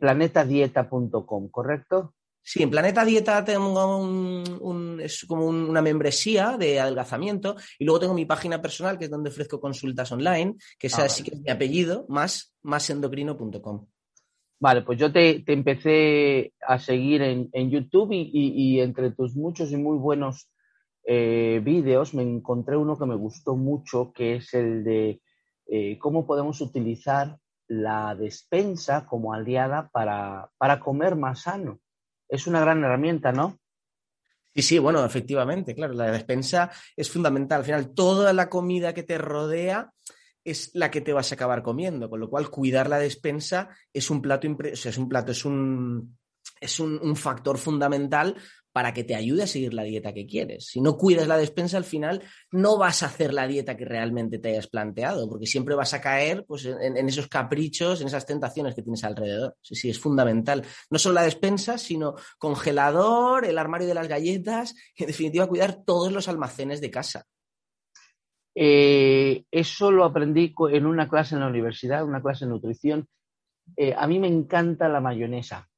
planetadieta.com, 0.00 1.50
¿correcto? 1.50 2.14
Sí, 2.44 2.62
en 2.62 2.70
Planeta 2.70 3.04
Dieta 3.04 3.44
tengo 3.44 3.98
un, 3.98 5.00
es 5.00 5.24
como 5.26 5.46
una 5.46 5.80
membresía 5.80 6.56
de 6.58 6.80
adelgazamiento 6.80 7.54
y 7.78 7.84
luego 7.84 8.00
tengo 8.00 8.14
mi 8.14 8.26
página 8.26 8.60
personal 8.60 8.98
que 8.98 9.04
es 9.04 9.10
donde 9.10 9.30
ofrezco 9.30 9.60
consultas 9.60 10.10
online, 10.10 10.56
que 10.76 10.88
es 10.88 10.98
así 10.98 11.22
ah, 11.22 11.24
que 11.24 11.34
es 11.36 11.40
mi 11.40 11.50
apellido, 11.50 12.04
más, 12.08 12.52
másendocrino.com. 12.62 13.86
Vale, 14.58 14.82
pues 14.82 14.98
yo 14.98 15.12
te, 15.12 15.42
empecé 15.46 16.52
a 16.66 16.78
seguir 16.78 17.22
en, 17.22 17.70
YouTube 17.70 18.10
y, 18.12 18.80
entre 18.80 19.12
tus 19.12 19.36
muchos 19.36 19.70
y 19.70 19.76
muy 19.76 19.98
buenos 19.98 20.48
eh, 21.04 21.60
vídeos 21.64 22.14
me 22.14 22.22
encontré 22.22 22.76
uno 22.76 22.96
que 22.96 23.06
me 23.06 23.16
gustó 23.16 23.56
mucho, 23.56 24.12
que 24.12 24.36
es 24.36 24.54
el 24.54 24.84
de 24.84 25.20
eh, 25.66 25.98
cómo 25.98 26.26
podemos 26.26 26.60
utilizar 26.60 27.38
la 27.68 28.14
despensa 28.14 29.06
como 29.06 29.32
aliada 29.32 29.90
para, 29.92 30.50
para 30.58 30.80
comer 30.80 31.16
más 31.16 31.42
sano 31.42 31.80
es 32.32 32.46
una 32.46 32.60
gran 32.60 32.82
herramienta, 32.82 33.30
¿no? 33.30 33.60
Sí, 34.54 34.62
sí, 34.62 34.78
bueno, 34.78 35.04
efectivamente, 35.04 35.74
claro, 35.74 35.92
la 35.92 36.10
despensa 36.10 36.70
es 36.96 37.10
fundamental. 37.10 37.60
Al 37.60 37.64
final, 37.64 37.94
toda 37.94 38.32
la 38.32 38.48
comida 38.48 38.94
que 38.94 39.02
te 39.02 39.18
rodea 39.18 39.92
es 40.44 40.70
la 40.74 40.90
que 40.90 41.00
te 41.00 41.12
vas 41.12 41.30
a 41.30 41.34
acabar 41.34 41.62
comiendo, 41.62 42.08
con 42.08 42.20
lo 42.20 42.28
cual 42.28 42.50
cuidar 42.50 42.88
la 42.88 42.98
despensa 42.98 43.68
es 43.92 44.10
un 44.10 44.20
plato, 44.20 44.48
es 44.64 44.98
un 44.98 45.08
plato, 45.08 45.32
es 45.32 45.44
un, 45.44 46.18
es 46.60 46.80
un, 46.80 47.16
factor 47.16 47.58
fundamental 47.58 48.36
para 48.72 48.94
que 48.94 49.04
te 49.04 49.14
ayude 49.14 49.42
a 49.42 49.46
seguir 49.46 49.74
la 49.74 49.82
dieta 49.82 50.12
que 50.12 50.26
quieres. 50.26 50.66
Si 50.66 50.80
no 50.80 50.96
cuidas 50.96 51.28
la 51.28 51.36
despensa, 51.36 51.76
al 51.76 51.84
final 51.84 52.22
no 52.50 52.78
vas 52.78 53.02
a 53.02 53.06
hacer 53.06 53.34
la 53.34 53.46
dieta 53.46 53.76
que 53.76 53.84
realmente 53.84 54.38
te 54.38 54.50
hayas 54.50 54.66
planteado, 54.66 55.28
porque 55.28 55.46
siempre 55.46 55.74
vas 55.74 55.92
a 55.94 56.00
caer 56.00 56.44
pues, 56.46 56.64
en, 56.64 56.96
esos 57.08 57.28
caprichos, 57.28 58.00
en 58.00 58.06
esas 58.06 58.26
tentaciones 58.26 58.74
que 58.74 58.82
tienes 58.82 59.04
alrededor. 59.04 59.56
Sí, 59.60 59.74
sí, 59.74 59.90
es 59.90 59.98
fundamental. 59.98 60.64
No 60.90 60.98
solo 60.98 61.16
la 61.16 61.22
despensa, 61.22 61.76
sino 61.76 62.14
congelador, 62.38 63.44
el 63.44 63.58
armario 63.58 63.86
de 63.86 63.94
las 63.94 64.08
galletas, 64.08 64.74
en 64.96 65.06
definitiva, 65.06 65.46
cuidar 65.46 65.84
todos 65.84 66.10
los 66.10 66.28
almacenes 66.28 66.80
de 66.80 66.90
casa. 66.90 67.26
Eh, 68.54 69.44
eso 69.50 69.90
lo 69.90 70.04
aprendí 70.04 70.54
en 70.70 70.86
una 70.86 71.08
clase 71.08 71.34
en 71.34 71.40
la 71.40 71.48
universidad, 71.48 72.04
una 72.04 72.22
clase 72.22 72.44
de 72.44 72.50
nutrición. 72.50 73.08
Eh, 73.76 73.94
a 73.96 74.06
mí 74.06 74.18
me 74.18 74.28
encanta 74.28 74.88
la 74.88 75.00
mayonesa 75.00 75.71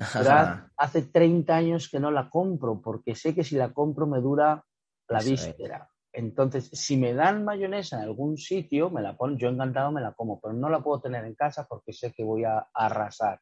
hace 0.76 1.02
30 1.02 1.54
años 1.54 1.88
que 1.88 2.00
no 2.00 2.10
la 2.10 2.28
compro 2.28 2.80
porque 2.80 3.14
sé 3.14 3.34
que 3.34 3.44
si 3.44 3.56
la 3.56 3.72
compro 3.72 4.06
me 4.06 4.20
dura 4.20 4.64
la 5.08 5.20
víspera. 5.20 5.88
Entonces, 6.12 6.68
si 6.72 6.96
me 6.96 7.14
dan 7.14 7.44
mayonesa 7.44 7.98
en 7.98 8.02
algún 8.02 8.36
sitio, 8.36 8.90
me 8.90 9.00
la 9.00 9.16
ponen, 9.16 9.38
yo 9.38 9.48
encantado 9.48 9.92
me 9.92 10.00
la 10.00 10.12
como, 10.12 10.40
pero 10.40 10.54
no 10.54 10.68
la 10.68 10.80
puedo 10.80 11.00
tener 11.00 11.24
en 11.24 11.34
casa 11.34 11.66
porque 11.68 11.92
sé 11.92 12.12
que 12.12 12.24
voy 12.24 12.44
a 12.44 12.66
arrasar. 12.74 13.40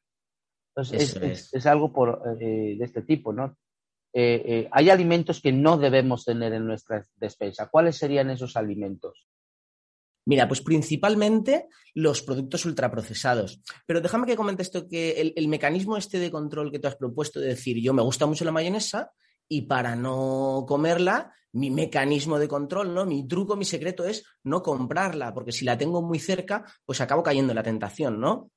Entonces, 0.75 1.51
es, 1.53 1.67
algo 1.67 1.93
por, 1.93 2.23
eh, 2.41 2.77
de 2.79 2.85
este 2.85 3.03
tipo, 3.03 3.33
¿no? 3.33 3.57
Eh, 4.13 4.43
eh, 4.45 4.69
hay 4.71 4.91
alimentos 4.91 5.41
que 5.41 5.53
no 5.53 5.79
debemos 5.79 6.25
tener 6.25 6.53
en 6.53 6.67
nuestra 6.67 7.03
despensa. 7.17 7.69
¿Cuáles 7.69 7.97
serían 7.97 8.31
esos 8.31 8.57
alimentos? 8.57 9.27
Mira, 10.29 10.47
pues 10.47 10.61
principalmente 10.61 11.69
los 11.95 12.21
productos 12.21 12.67
ultraprocesados. 12.67 13.63
Pero 13.87 14.03
déjame 14.03 14.27
que 14.27 14.37
comente 14.37 14.61
esto, 14.63 14.87
que 14.87 15.33
el, 15.35 15.49
mecanismo 15.49 15.97
este 15.97 16.19
de 16.19 16.31
control 16.31 16.71
que 16.71 16.79
tú 16.79 16.87
has 16.87 16.97
propuesto 16.97 17.41
de 17.41 17.47
decir, 17.47 17.81
yo 17.81 17.95
me 17.95 18.03
gusta 18.03 18.27
mucho 18.27 18.45
la 18.45 18.53
mayonesa 18.53 19.11
y 19.49 19.63
para 19.63 19.97
no 19.97 20.67
comerla, 20.69 21.33
mi 21.53 21.71
mecanismo 21.71 22.39
de 22.39 22.47
control, 22.47 22.93
¿no? 22.93 23.07
Mi 23.07 23.27
truco, 23.27 23.57
mi 23.57 23.65
secreto 23.65 24.05
es 24.05 24.23
no 24.45 24.63
comprarla, 24.63 25.33
porque 25.33 25.51
si 25.51 25.65
la 25.65 25.79
tengo 25.79 26.03
muy 26.03 26.19
cerca, 26.19 26.63
pues 26.85 27.01
acabo 27.01 27.23
cayendo 27.23 27.53
en 27.53 27.57
la 27.57 27.63
tentación, 27.63 28.21
¿no? 28.21 28.51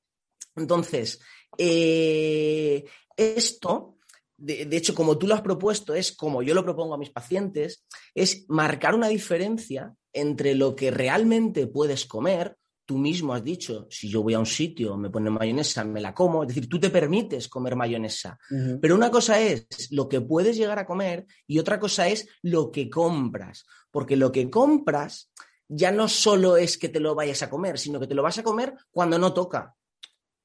Entonces, 0.54 1.20
eh, 1.56 2.84
esto 3.16 3.96
de, 4.42 4.76
hecho, 4.76 4.94
como 4.94 5.16
tú 5.18 5.28
lo 5.28 5.34
has 5.34 5.40
propuesto, 5.40 5.94
es 5.94 6.12
como 6.12 6.42
yo 6.42 6.52
lo 6.52 6.64
propongo 6.64 6.94
a 6.94 6.98
mis 6.98 7.10
pacientes, 7.10 7.84
es 8.14 8.44
marcar 8.48 8.94
una 8.94 9.06
diferencia 9.06 9.94
entre 10.12 10.54
lo 10.56 10.74
que 10.74 10.90
realmente 10.90 11.68
puedes 11.68 12.06
comer. 12.06 12.56
Tú 12.84 12.98
mismo 12.98 13.32
has 13.32 13.44
dicho, 13.44 13.86
si 13.88 14.10
yo 14.10 14.24
voy 14.24 14.34
a 14.34 14.40
un 14.40 14.46
sitio, 14.46 14.96
me 14.96 15.10
ponen 15.10 15.32
mayonesa, 15.32 15.84
me 15.84 16.00
la 16.00 16.12
como. 16.12 16.42
Es 16.42 16.48
decir, 16.48 16.68
tú 16.68 16.80
te 16.80 16.90
permites 16.90 17.48
comer 17.48 17.76
mayonesa. 17.76 18.36
Pero 18.80 18.96
una 18.96 19.12
cosa 19.12 19.40
es 19.40 19.66
lo 19.92 20.08
que 20.08 20.20
puedes 20.20 20.56
llegar 20.56 20.80
a 20.80 20.86
comer 20.86 21.24
y 21.46 21.60
otra 21.60 21.78
cosa 21.78 22.08
es 22.08 22.26
lo 22.42 22.72
que 22.72 22.90
compras. 22.90 23.64
Porque 23.92 24.16
lo 24.16 24.32
que 24.32 24.50
compras 24.50 25.30
ya 25.68 25.92
no 25.92 26.08
solo 26.08 26.56
es 26.56 26.76
que 26.76 26.88
te 26.88 26.98
lo 26.98 27.14
vayas 27.14 27.44
a 27.44 27.48
comer, 27.48 27.78
sino 27.78 28.00
que 28.00 28.08
te 28.08 28.14
lo 28.16 28.24
vas 28.24 28.38
a 28.38 28.42
comer 28.42 28.74
cuando 28.90 29.18
no 29.18 29.32
toca 29.32 29.76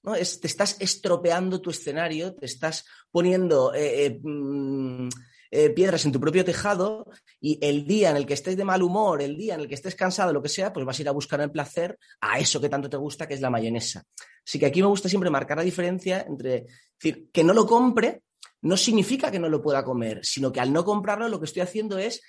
te 0.02 0.48
estás 0.48 0.78
estropeando 0.80 1.62
tu 1.62 1.70
escenario, 1.70 2.36
te 2.36 2.46
estás 2.46 2.86
poniendo 3.12 3.74
eh, 3.74 4.06
eh, 4.06 4.20
mm, 4.22 5.10
eh, 5.52 5.70
piedras 5.72 6.06
en 6.06 6.12
tu 6.12 6.20
propio 6.20 6.46
tejado 6.46 7.06
y 7.40 7.58
el 7.62 7.86
día 7.86 8.10
en 8.10 8.18
el 8.18 8.26
que 8.26 8.34
estés 8.34 8.58
de 8.58 8.66
mal 8.66 8.84
humor, 8.84 9.22
el 9.22 9.38
día 9.38 9.56
en 9.56 9.62
el 9.62 9.68
que 9.68 9.76
estés 9.76 9.96
cansado, 9.96 10.34
lo 10.34 10.42
que 10.42 10.50
sea, 10.50 10.74
pues 10.74 10.86
vas 10.86 10.98
a 10.98 11.02
ir 11.02 11.10
a 11.10 11.14
buscar 11.14 11.42
el 11.42 11.52
placer 11.52 11.98
a 12.22 12.40
eso 12.40 12.62
que 12.62 12.70
tanto 12.70 12.90
te 12.90 12.98
gusta, 12.98 13.28
que 13.28 13.34
es 13.34 13.42
la 13.42 13.50
mayonesa. 13.50 14.04
Así 14.46 14.60
que 14.60 14.66
aquí 14.66 14.82
me 14.82 14.88
gusta 14.88 15.10
siempre 15.10 15.30
marcar 15.30 15.58
la 15.58 15.64
diferencia 15.64 16.26
entre 16.28 16.66
decir, 17.00 17.30
que 17.32 17.44
no 17.44 17.54
lo 17.54 17.66
compre 17.66 18.24
no 18.62 18.76
significa 18.76 19.30
que 19.30 19.40
no 19.40 19.50
lo 19.50 19.62
pueda 19.62 19.84
comer, 19.84 20.26
sino 20.26 20.52
que 20.52 20.60
al 20.60 20.74
no 20.74 20.84
comprarlo 20.84 21.30
lo 21.30 21.40
que 21.40 21.46
estoy 21.46 21.62
haciendo 21.62 21.98
es 21.98 22.22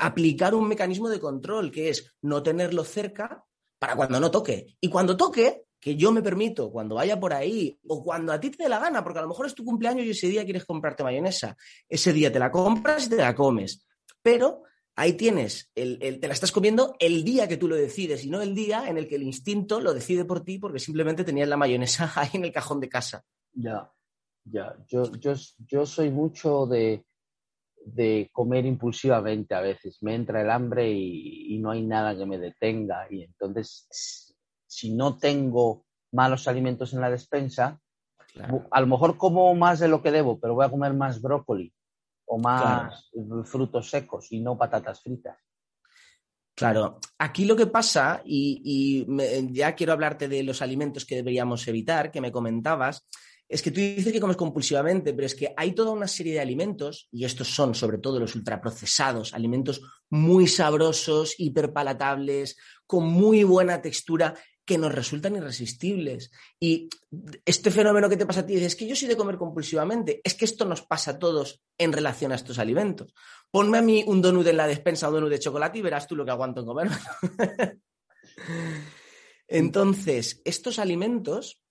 aplicar 0.00 0.54
un 0.54 0.68
mecanismo 0.68 1.08
de 1.08 1.20
control, 1.20 1.70
que 1.70 1.88
es 1.88 2.16
no 2.22 2.42
tenerlo 2.42 2.84
cerca 2.84 3.44
para 3.78 3.96
cuando 3.96 4.20
no 4.20 4.30
toque. 4.30 4.76
Y 4.80 4.88
cuando 4.88 5.16
toque, 5.16 5.64
que 5.82 5.96
yo 5.96 6.12
me 6.12 6.22
permito 6.22 6.70
cuando 6.70 6.94
vaya 6.94 7.18
por 7.18 7.34
ahí 7.34 7.76
o 7.88 8.04
cuando 8.04 8.32
a 8.32 8.38
ti 8.38 8.50
te 8.50 8.62
dé 8.62 8.68
la 8.68 8.78
gana, 8.78 9.02
porque 9.02 9.18
a 9.18 9.22
lo 9.22 9.28
mejor 9.28 9.46
es 9.46 9.54
tu 9.54 9.64
cumpleaños 9.64 10.06
y 10.06 10.10
ese 10.10 10.28
día 10.28 10.44
quieres 10.44 10.64
comprarte 10.64 11.02
mayonesa, 11.02 11.56
ese 11.88 12.12
día 12.12 12.32
te 12.32 12.38
la 12.38 12.52
compras 12.52 13.06
y 13.06 13.10
te 13.10 13.16
la 13.16 13.34
comes, 13.34 13.84
pero 14.22 14.62
ahí 14.94 15.14
tienes, 15.14 15.72
el, 15.74 15.98
te 16.20 16.28
la 16.28 16.34
estás 16.34 16.52
comiendo 16.52 16.94
el 17.00 17.24
día 17.24 17.48
que 17.48 17.56
tú 17.56 17.66
lo 17.66 17.74
decides 17.74 18.24
y 18.24 18.30
no 18.30 18.40
el 18.40 18.54
día 18.54 18.88
en 18.88 18.96
el 18.96 19.08
que 19.08 19.16
el 19.16 19.24
instinto 19.24 19.80
lo 19.80 19.92
decide 19.92 20.24
por 20.24 20.44
ti 20.44 20.60
porque 20.60 20.78
simplemente 20.78 21.24
tenías 21.24 21.48
la 21.48 21.56
mayonesa 21.56 22.12
ahí 22.14 22.30
en 22.34 22.44
el 22.44 22.52
cajón 22.52 22.78
de 22.78 22.88
casa. 22.88 23.24
Ya, 23.52 23.92
ya, 24.44 24.76
yo, 24.86 25.10
yo, 25.18 25.32
yo 25.66 25.84
soy 25.84 26.10
mucho 26.10 26.64
de, 26.66 27.04
de 27.84 28.30
comer 28.32 28.66
impulsivamente 28.66 29.56
a 29.56 29.60
veces, 29.60 30.00
me 30.00 30.14
entra 30.14 30.42
el 30.42 30.50
hambre 30.50 30.92
y, 30.92 31.56
y 31.56 31.58
no 31.58 31.72
hay 31.72 31.82
nada 31.82 32.16
que 32.16 32.24
me 32.24 32.38
detenga 32.38 33.08
y 33.10 33.24
entonces 33.24 34.31
si 34.72 34.90
no 34.90 35.18
tengo 35.18 35.84
malos 36.12 36.48
alimentos 36.48 36.92
en 36.92 37.00
la 37.00 37.10
despensa, 37.10 37.78
a 38.70 38.80
lo 38.80 38.86
mejor 38.86 39.18
como 39.18 39.54
más 39.54 39.80
de 39.80 39.88
lo 39.88 40.02
que 40.02 40.10
debo, 40.10 40.40
pero 40.40 40.54
voy 40.54 40.64
a 40.64 40.70
comer 40.70 40.94
más 40.94 41.20
brócoli 41.20 41.72
o 42.24 42.38
más 42.38 43.10
frutos 43.44 43.90
secos 43.90 44.32
y 44.32 44.40
no 44.40 44.56
patatas 44.56 45.02
fritas. 45.02 45.36
Claro, 46.54 46.98
aquí 47.18 47.44
lo 47.44 47.56
que 47.56 47.66
pasa, 47.66 48.22
y, 48.24 49.06
ya 49.52 49.74
quiero 49.74 49.92
hablarte 49.92 50.28
de 50.28 50.42
los 50.42 50.62
alimentos 50.62 51.04
que 51.04 51.16
deberíamos 51.16 51.66
evitar, 51.68 52.10
que 52.10 52.20
me 52.20 52.32
comentabas, 52.32 53.06
es 53.48 53.60
que 53.60 53.70
tú 53.70 53.80
dices 53.80 54.12
que 54.12 54.20
comes 54.20 54.36
compulsivamente, 54.36 55.12
pero 55.12 55.26
es 55.26 55.34
que 55.34 55.52
hay 55.56 55.72
toda 55.72 55.90
una 55.90 56.08
serie 56.08 56.34
de 56.34 56.40
alimentos, 56.40 57.08
y 57.10 57.24
estos 57.24 57.48
son 57.48 57.74
sobre 57.74 57.98
todo 57.98 58.18
los 58.18 58.34
ultraprocesados, 58.34 59.34
alimentos 59.34 59.82
muy 60.08 60.46
sabrosos, 60.46 61.34
hiperpalatables, 61.38 62.56
con 62.86 63.08
muy 63.08 63.44
buena 63.44 63.82
textura, 63.82 64.34
que 64.64 64.78
nos 64.78 64.94
resultan 64.94 65.36
irresistibles. 65.36 66.30
Y 66.60 66.88
este 67.44 67.70
fenómeno 67.70 68.08
que 68.08 68.16
te 68.16 68.26
pasa 68.26 68.40
a 68.40 68.46
ti, 68.46 68.56
es 68.56 68.76
que 68.76 68.86
yo 68.86 68.94
soy 68.94 69.08
de 69.08 69.16
comer 69.16 69.36
compulsivamente, 69.36 70.20
es 70.22 70.34
que 70.34 70.44
esto 70.44 70.64
nos 70.64 70.82
pasa 70.82 71.12
a 71.12 71.18
todos 71.18 71.62
en 71.78 71.92
relación 71.92 72.32
a 72.32 72.36
estos 72.36 72.58
alimentos. 72.58 73.14
Ponme 73.50 73.78
a 73.78 73.82
mí 73.82 74.04
un 74.06 74.22
donut 74.22 74.46
en 74.46 74.56
la 74.56 74.66
despensa, 74.66 75.08
un 75.08 75.14
donut 75.14 75.30
de 75.30 75.40
chocolate 75.40 75.78
y 75.78 75.82
verás 75.82 76.06
tú 76.06 76.16
lo 76.16 76.24
que 76.24 76.30
aguanto 76.30 76.60
en 76.60 76.66
comer. 76.66 76.88
Entonces, 79.48 80.40
estos 80.44 80.78
alimentos 80.78 81.61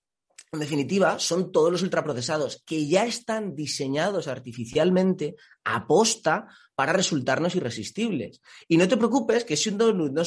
en 0.53 0.59
definitiva, 0.59 1.17
son 1.17 1.49
todos 1.53 1.71
los 1.71 1.81
ultraprocesados 1.81 2.61
que 2.65 2.85
ya 2.85 3.05
están 3.05 3.55
diseñados 3.55 4.27
artificialmente 4.27 5.35
a 5.63 5.87
posta 5.87 6.47
para 6.75 6.91
resultarnos 6.91 7.55
irresistibles. 7.55 8.41
Y 8.67 8.75
no 8.75 8.85
te 8.85 8.97
preocupes 8.97 9.45
que 9.45 9.55
si 9.55 9.69
un 9.69 9.77
donut 9.77 10.11
no, 10.11 10.25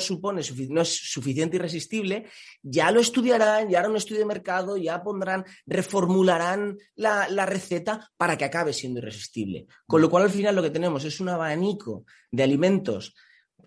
supone, 0.00 0.42
no 0.68 0.80
es 0.80 0.88
suficiente 0.88 1.56
irresistible, 1.56 2.26
ya 2.62 2.92
lo 2.92 3.00
estudiarán, 3.00 3.68
ya 3.68 3.80
harán 3.80 3.90
un 3.90 3.96
estudio 3.96 4.20
de 4.20 4.26
mercado, 4.26 4.76
ya 4.76 5.02
pondrán, 5.02 5.44
reformularán 5.66 6.78
la, 6.94 7.28
la 7.28 7.44
receta 7.44 8.08
para 8.16 8.38
que 8.38 8.44
acabe 8.44 8.72
siendo 8.72 9.00
irresistible. 9.00 9.66
Con 9.88 10.00
lo 10.00 10.08
cual, 10.08 10.22
al 10.24 10.30
final, 10.30 10.54
lo 10.54 10.62
que 10.62 10.70
tenemos 10.70 11.04
es 11.04 11.18
un 11.18 11.30
abanico 11.30 12.04
de 12.30 12.44
alimentos 12.44 13.12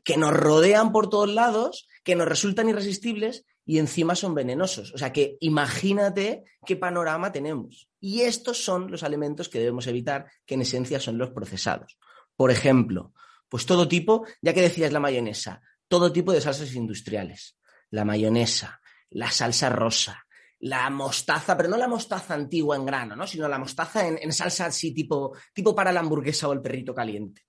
que 0.03 0.17
nos 0.17 0.33
rodean 0.33 0.91
por 0.91 1.10
todos 1.10 1.29
lados, 1.29 1.88
que 2.03 2.15
nos 2.15 2.27
resultan 2.27 2.69
irresistibles 2.69 3.45
y 3.65 3.77
encima 3.77 4.15
son 4.15 4.33
venenosos. 4.33 4.93
O 4.93 4.98
sea 4.98 5.13
que 5.13 5.38
imagínate 5.39 6.43
qué 6.65 6.75
panorama 6.75 7.31
tenemos. 7.31 7.89
Y 8.00 8.21
estos 8.21 8.63
son 8.63 8.89
los 8.89 9.03
alimentos 9.03 9.50
que 9.50 9.60
debemos 9.60 9.88
evitar, 9.88 10.27
que 10.45 10.55
en 10.55 10.62
esencia 10.62 11.00
son 11.00 11.17
los 11.17 11.29
procesados. 11.31 11.98
Por 12.36 12.51
ejemplo, 12.51 13.13
pues 13.48 13.65
todo 13.65 13.88
tipo, 13.88 14.25
ya 14.41 14.53
que 14.53 14.62
decías 14.62 14.91
la 14.91 15.00
mayonesa, 15.00 15.62
todo 15.88 16.12
tipo 16.12 16.31
de 16.31 16.41
salsas 16.41 16.74
industriales. 16.74 17.57
La 17.91 18.05
mayonesa, 18.05 18.81
la 19.10 19.29
salsa 19.29 19.69
rosa, 19.69 20.25
la 20.60 20.89
mostaza, 20.89 21.57
pero 21.57 21.69
no 21.69 21.77
la 21.77 21.88
mostaza 21.88 22.33
antigua 22.33 22.75
en 22.75 22.86
grano, 22.86 23.15
¿no? 23.15 23.27
sino 23.27 23.48
la 23.48 23.60
mostaza 23.60 24.07
en, 24.07 24.31
salsa 24.31 24.67
así 24.67 24.93
tipo, 24.93 25.36
tipo 25.53 25.75
para 25.75 25.91
la 25.91 26.00
hamburguesa 26.00 26.48
o 26.48 26.53
el 26.53 26.62
perrito 26.62 26.95
caliente. 26.95 27.43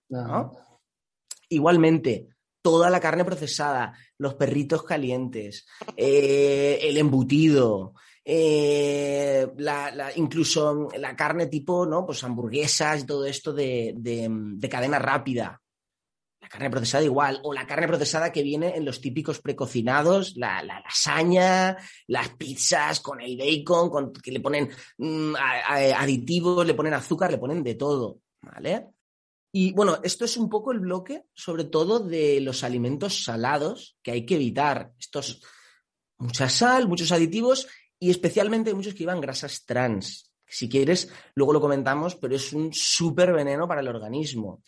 Igualmente, 1.52 2.28
toda 2.62 2.88
la 2.88 2.98
carne 2.98 3.26
procesada, 3.26 3.92
los 4.16 4.34
perritos 4.34 4.84
calientes, 4.84 5.66
eh, 5.96 6.78
el 6.82 6.96
embutido, 6.96 7.92
eh, 8.24 9.46
incluso 10.16 10.88
la 10.96 11.14
carne 11.14 11.48
tipo, 11.48 11.84
¿no? 11.84 12.06
Pues 12.06 12.24
hamburguesas 12.24 13.02
y 13.02 13.06
todo 13.06 13.26
esto 13.26 13.52
de, 13.52 13.94
cadena 14.70 14.98
rápida. 14.98 15.60
La 16.40 16.48
carne 16.48 16.70
procesada 16.70 17.04
igual, 17.04 17.38
o 17.44 17.52
la 17.52 17.66
carne 17.66 17.86
procesada 17.86 18.32
que 18.32 18.42
viene 18.42 18.74
en 18.76 18.86
los 18.86 19.00
típicos 19.00 19.40
precocinados, 19.40 20.34
la, 20.36 20.62
lasaña, 20.62 21.76
las 22.06 22.30
pizzas 22.30 23.00
con 23.00 23.20
el 23.20 23.36
bacon, 23.36 23.90
con, 23.90 24.12
que 24.12 24.32
le 24.32 24.40
ponen 24.40 24.70
mm, 24.96 25.34
aditivos, 25.36 26.66
le 26.66 26.74
ponen 26.74 26.94
azúcar, 26.94 27.30
le 27.30 27.38
ponen 27.38 27.62
de 27.62 27.74
todo, 27.74 28.20
¿vale? 28.40 28.88
Y 29.54 29.72
bueno, 29.72 30.00
esto 30.02 30.24
es 30.24 30.38
un 30.38 30.48
poco 30.48 30.72
el 30.72 30.80
bloque, 30.80 31.24
sobre 31.34 31.64
todo 31.64 31.98
de 32.00 32.40
los 32.40 32.64
alimentos 32.64 33.22
salados 33.22 33.98
que 34.02 34.12
hay 34.12 34.24
que 34.24 34.36
evitar. 34.36 34.92
Estos, 34.98 35.42
mucha 36.18 36.48
sal, 36.48 36.88
muchos 36.88 37.12
aditivos 37.12 37.68
y 37.98 38.10
especialmente 38.10 38.72
muchos 38.72 38.94
que 38.94 39.00
llevan 39.00 39.20
grasas 39.20 39.66
trans. 39.66 40.32
Si 40.46 40.68
quieres, 40.68 41.10
luego 41.34 41.52
lo 41.52 41.60
comentamos, 41.60 42.16
pero 42.16 42.34
es 42.34 42.52
un 42.54 42.72
súper 42.72 43.32
veneno 43.32 43.68
para 43.68 43.82
el 43.82 43.88
organismo. 43.88 44.62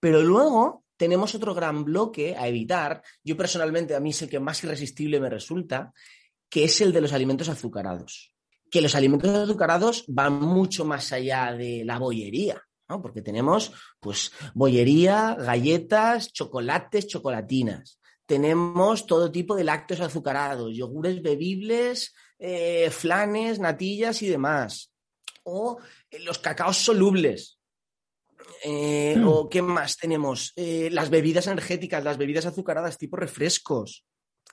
Pero 0.00 0.22
luego 0.22 0.84
tenemos 0.96 1.34
otro 1.34 1.54
gran 1.54 1.84
bloque 1.84 2.34
a 2.36 2.48
evitar. 2.48 3.02
Yo 3.22 3.36
personalmente, 3.36 3.94
a 3.94 4.00
mí 4.00 4.10
es 4.10 4.22
el 4.22 4.30
que 4.30 4.40
más 4.40 4.64
irresistible 4.64 5.20
me 5.20 5.30
resulta, 5.30 5.92
que 6.48 6.64
es 6.64 6.80
el 6.80 6.92
de 6.92 7.00
los 7.02 7.12
alimentos 7.12 7.48
azucarados. 7.48 8.34
Que 8.70 8.80
los 8.80 8.94
alimentos 8.94 9.30
azucarados 9.30 10.04
van 10.08 10.40
mucho 10.40 10.84
más 10.84 11.12
allá 11.12 11.52
de 11.52 11.84
la 11.84 11.98
bollería. 11.98 12.62
Porque 13.00 13.22
tenemos, 13.22 13.72
pues, 14.00 14.32
bollería, 14.54 15.36
galletas, 15.38 16.32
chocolates, 16.32 17.06
chocolatinas. 17.06 18.00
Tenemos 18.26 19.06
todo 19.06 19.30
tipo 19.30 19.54
de 19.54 19.64
lácteos 19.64 20.00
azucarados, 20.00 20.74
yogures 20.76 21.22
bebibles, 21.22 22.14
eh, 22.38 22.90
flanes, 22.90 23.58
natillas 23.58 24.22
y 24.22 24.28
demás. 24.28 24.92
O 25.44 25.78
eh, 26.10 26.18
los 26.20 26.38
cacaos 26.38 26.78
solubles. 26.78 27.58
Eh, 28.64 29.16
hmm. 29.16 29.28
¿O 29.28 29.48
qué 29.48 29.62
más 29.62 29.96
tenemos? 29.96 30.52
las 30.56 31.10
bebidas 31.10 31.46
energéticas, 31.46 32.04
las 32.04 32.18
bebidas 32.18 32.46
azucaradas 32.46 32.98
tipo 32.98 33.16
refrescos, 33.16 34.04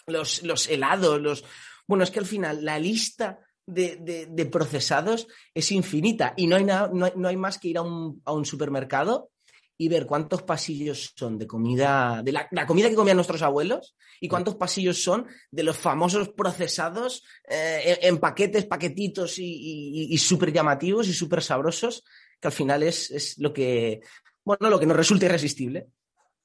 los, 0.05 0.43
los 0.43 0.67
helados, 0.67 1.21
los... 1.21 1.43
Bueno, 1.87 2.03
es 2.03 2.11
que 2.11 2.19
al 2.19 2.25
final 2.25 2.65
la 2.65 2.79
lista 2.79 3.39
de, 3.67 4.49
procesados 4.51 5.27
es 5.53 5.71
infinita 5.71 6.33
y 6.37 6.47
no 6.47 6.55
hay, 6.55 6.65
no, 6.65 7.27
hay, 7.27 7.37
más 7.37 7.59
que 7.59 7.67
ir 7.67 7.77
a 7.77 7.81
un, 7.81 8.45
supermercado 8.45 9.29
y 9.77 9.89
ver 9.89 10.07
cuántos 10.07 10.41
pasillos 10.41 11.13
son 11.15 11.37
de 11.37 11.45
comida, 11.45 12.21
de 12.23 12.31
la, 12.31 12.47
comida 12.65 12.89
que 12.89 12.95
comían 12.95 13.17
nuestros 13.17 13.43
abuelos 13.43 13.95
y 14.19 14.27
cuántos 14.27 14.55
pasillos 14.55 15.03
son 15.03 15.27
de 15.51 15.63
los 15.63 15.77
famosos 15.77 16.29
procesados 16.29 17.23
eh, 17.47 17.99
en, 18.01 18.17
paquetes, 18.17 18.65
paquetitos 18.65 19.35
y, 19.37 20.17
súper 20.17 20.51
llamativos 20.51 21.07
y 21.07 21.13
súper 21.13 21.43
sabrosos, 21.43 22.03
que 22.39 22.47
al 22.47 22.53
final 22.53 22.81
es, 22.81 23.11
es, 23.11 23.37
lo 23.37 23.53
que, 23.53 24.01
bueno, 24.43 24.69
lo 24.69 24.79
que 24.79 24.87
nos 24.87 24.97
resulta 24.97 25.25
irresistible. 25.25 25.89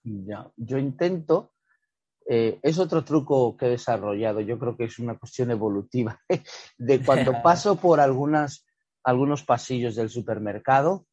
Ya, 0.02 0.50
yo 0.56 0.76
intento 0.76 1.51
eh, 2.34 2.58
es 2.62 2.78
otro 2.78 3.04
truco 3.04 3.58
que 3.58 3.66
he 3.66 3.68
desarrollado, 3.68 4.40
yo 4.40 4.58
creo 4.58 4.74
que 4.74 4.84
es 4.84 4.98
una 4.98 5.18
cuestión 5.18 5.50
evolutiva, 5.50 6.18
de 6.78 7.04
cuando 7.04 7.32
paso 7.42 7.76
por 7.76 8.00
algunas, 8.00 8.64
algunos 9.04 9.44
pasillos 9.44 9.96
del 9.96 10.08
supermercado, 10.08 11.04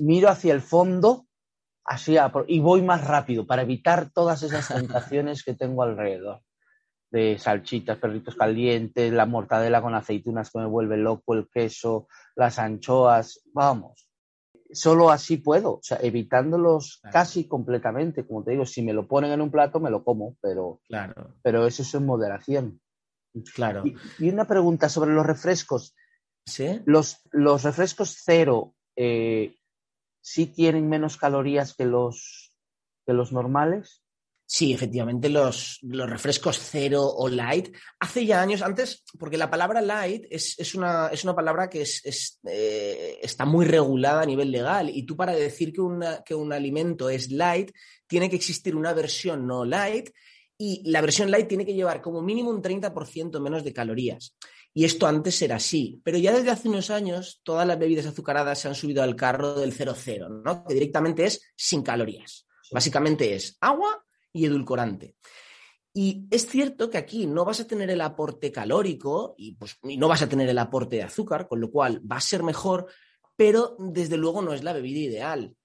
miro 0.00 0.28
hacia 0.28 0.52
el 0.52 0.62
fondo 0.62 1.28
así 1.84 2.16
y 2.48 2.58
voy 2.58 2.82
más 2.82 3.06
rápido 3.06 3.46
para 3.46 3.62
evitar 3.62 4.10
todas 4.10 4.42
esas 4.42 4.66
tentaciones 4.66 5.44
que 5.44 5.54
tengo 5.54 5.84
alrededor 5.84 6.40
de 7.12 7.38
salchitas, 7.38 7.98
perritos 7.98 8.34
calientes, 8.34 9.12
la 9.12 9.26
mortadela 9.26 9.80
con 9.80 9.94
aceitunas 9.94 10.50
que 10.50 10.58
me 10.58 10.66
vuelve 10.66 10.96
loco, 10.96 11.34
el 11.34 11.48
queso, 11.48 12.08
las 12.34 12.58
anchoas, 12.58 13.44
vamos 13.54 14.09
solo 14.72 15.10
así 15.10 15.36
puedo, 15.36 15.74
o 15.74 15.82
sea, 15.82 15.98
evitándolos 16.02 17.00
casi 17.12 17.46
completamente. 17.46 18.26
Como 18.26 18.44
te 18.44 18.52
digo, 18.52 18.66
si 18.66 18.82
me 18.82 18.92
lo 18.92 19.06
ponen 19.06 19.32
en 19.32 19.40
un 19.40 19.50
plato, 19.50 19.80
me 19.80 19.90
lo 19.90 20.04
como, 20.04 20.36
pero, 20.40 20.80
claro. 20.86 21.34
pero 21.42 21.66
eso 21.66 21.82
es 21.82 21.94
en 21.94 22.06
moderación. 22.06 22.80
Claro. 23.54 23.84
Y, 24.18 24.28
una 24.28 24.46
pregunta 24.46 24.88
sobre 24.88 25.12
los 25.12 25.26
refrescos. 25.26 25.94
¿Sí? 26.46 26.80
Los, 26.84 27.20
los 27.30 27.62
refrescos 27.62 28.16
cero, 28.24 28.74
eh, 28.96 29.56
¿sí 30.20 30.46
tienen 30.46 30.88
menos 30.88 31.16
calorías 31.16 31.74
que 31.74 31.84
los, 31.84 32.56
que 33.06 33.12
los 33.12 33.32
normales? 33.32 34.02
Sí, 34.52 34.72
efectivamente, 34.72 35.28
los, 35.28 35.78
refrescos 35.80 36.58
cero 36.58 37.04
o 37.04 37.28
light. 37.28 37.72
Hace 38.00 38.26
ya 38.26 38.42
años 38.42 38.62
antes, 38.62 39.04
porque 39.16 39.36
la 39.36 39.48
palabra 39.48 39.80
light 39.80 40.24
es, 40.28 40.74
una, 40.74 41.06
es 41.06 41.22
una, 41.22 41.36
palabra 41.36 41.70
que 41.70 41.82
es, 41.82 42.40
eh, 42.44 43.16
está 43.22 43.44
muy 43.44 43.64
regulada 43.64 44.22
a 44.22 44.26
nivel 44.26 44.50
legal. 44.50 44.90
Y 44.92 45.04
tú 45.04 45.16
para 45.16 45.34
decir 45.34 45.72
que, 45.72 45.80
una, 45.80 46.24
que 46.24 46.34
un 46.34 46.52
alimento 46.52 47.08
es 47.08 47.30
light, 47.30 47.70
tiene 48.08 48.28
que 48.28 48.34
existir 48.34 48.74
una 48.74 48.92
versión 48.92 49.46
no 49.46 49.64
light 49.64 50.10
y 50.58 50.82
la 50.90 51.00
versión 51.00 51.30
light 51.30 51.46
tiene 51.46 51.64
que 51.64 51.74
llevar 51.74 52.02
como 52.02 52.20
mínimo 52.20 52.50
un 52.50 52.60
30% 52.60 53.38
menos 53.38 53.62
de 53.62 53.72
calorías. 53.72 54.36
Y 54.74 54.84
esto 54.84 55.06
antes 55.06 55.40
era 55.42 55.56
así, 55.56 56.00
pero 56.02 56.18
ya 56.18 56.32
desde 56.32 56.50
hace 56.50 56.68
unos 56.68 56.90
años 56.90 57.40
todas 57.44 57.68
las 57.68 57.78
bebidas 57.78 58.06
azucaradas 58.06 58.58
se 58.58 58.66
han 58.66 58.74
subido 58.74 59.04
al 59.04 59.14
carro 59.14 59.54
del 59.60 59.72
00, 59.72 60.28
¿no? 60.28 60.64
que 60.64 60.74
directamente 60.74 61.24
es 61.24 61.40
sin 61.54 61.82
calorías. 61.82 62.48
Básicamente 62.72 63.32
es 63.32 63.56
agua 63.60 64.04
y 64.32 64.46
edulcorante. 64.46 65.16
Y 65.92 66.26
es 66.30 66.46
cierto 66.46 66.88
que 66.88 66.98
aquí 66.98 67.26
no 67.26 67.44
vas 67.44 67.60
a 67.60 67.66
tener 67.66 67.90
el 67.90 68.00
aporte 68.00 68.52
calórico 68.52 69.34
y, 69.36 69.56
pues, 69.56 69.78
no 69.82 70.06
vas 70.06 70.22
a 70.22 70.28
tener 70.28 70.48
el 70.48 70.58
aporte 70.58 70.96
de 70.96 71.02
azúcar, 71.02 71.48
con 71.48 71.60
lo 71.60 71.70
cual 71.70 72.00
va 72.10 72.16
a 72.16 72.20
ser 72.20 72.42
mejor, 72.42 72.86
pero 73.36 73.76
desde 73.78 74.16
luego 74.16 74.40
no 74.42 74.52
es 74.52 74.62
la 74.62 74.72
bebida 74.72 75.00
ideal. 75.00 75.56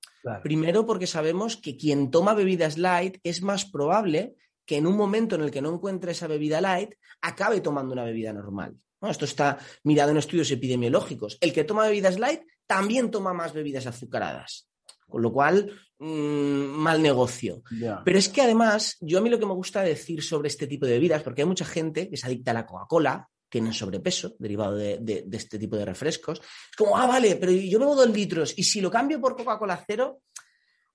Primero 0.41 0.87
porque 0.87 1.05
sabemos 1.05 1.57
que 1.57 1.77
quien 1.77 2.09
toma 2.09 2.33
bebidas 2.33 2.79
light 2.79 3.17
es 3.23 3.43
más 3.43 3.65
probable 3.65 4.35
que 4.65 4.77
en 4.77 4.87
un 4.87 4.97
momento 4.97 5.35
en 5.35 5.41
el 5.41 5.51
que 5.51 5.61
no 5.61 5.71
encuentre 5.71 6.13
esa 6.13 6.25
bebida 6.25 6.61
light 6.61 6.95
acabe 7.21 7.61
tomando 7.61 7.93
una 7.93 8.03
bebida 8.03 8.33
normal. 8.33 8.75
Esto 9.01 9.25
está 9.25 9.59
mirado 9.83 10.09
en 10.09 10.17
estudios 10.17 10.49
epidemiológicos. 10.49 11.37
El 11.41 11.53
que 11.53 11.63
toma 11.63 11.83
bebidas 11.83 12.17
light 12.17 12.41
también 12.65 13.11
toma 13.11 13.33
más 13.33 13.53
bebidas 13.53 13.85
azucaradas. 13.85 14.67
Con 15.07 15.21
lo 15.21 15.31
cual, 15.31 15.71
mm, 15.99 16.05
mal 16.07 17.01
negocio. 17.01 17.61
Pero 18.03 18.17
es 18.17 18.29
que 18.29 18.41
además, 18.41 18.97
yo 18.99 19.19
a 19.19 19.21
mí 19.21 19.29
lo 19.29 19.39
que 19.39 19.45
me 19.45 19.53
gusta 19.53 19.81
decir 19.81 20.23
sobre 20.23 20.47
este 20.47 20.67
tipo 20.67 20.85
de 20.85 20.93
bebidas, 20.93 21.23
porque 21.23 21.43
hay 21.43 21.47
mucha 21.47 21.65
gente 21.65 22.09
que 22.09 22.17
se 22.17 22.25
adicta 22.25 22.51
a 22.51 22.55
la 22.55 22.65
Coca-Cola, 22.65 23.29
tienen 23.49 23.73
sobrepeso 23.73 24.35
derivado 24.39 24.75
de, 24.75 25.25
este 25.31 25.57
tipo 25.57 25.77
de 25.77 25.85
refrescos. 25.85 26.39
Es 26.39 26.75
como, 26.75 26.97
ah, 26.97 27.07
vale, 27.07 27.35
pero 27.37 27.51
yo 27.51 27.79
bebo 27.79 27.95
dos 27.95 28.09
litros 28.09 28.53
y 28.57 28.63
si 28.63 28.81
lo 28.81 28.91
cambio 28.91 29.21
por 29.21 29.37
Coca-Cola 29.37 29.81
cero, 29.87 30.21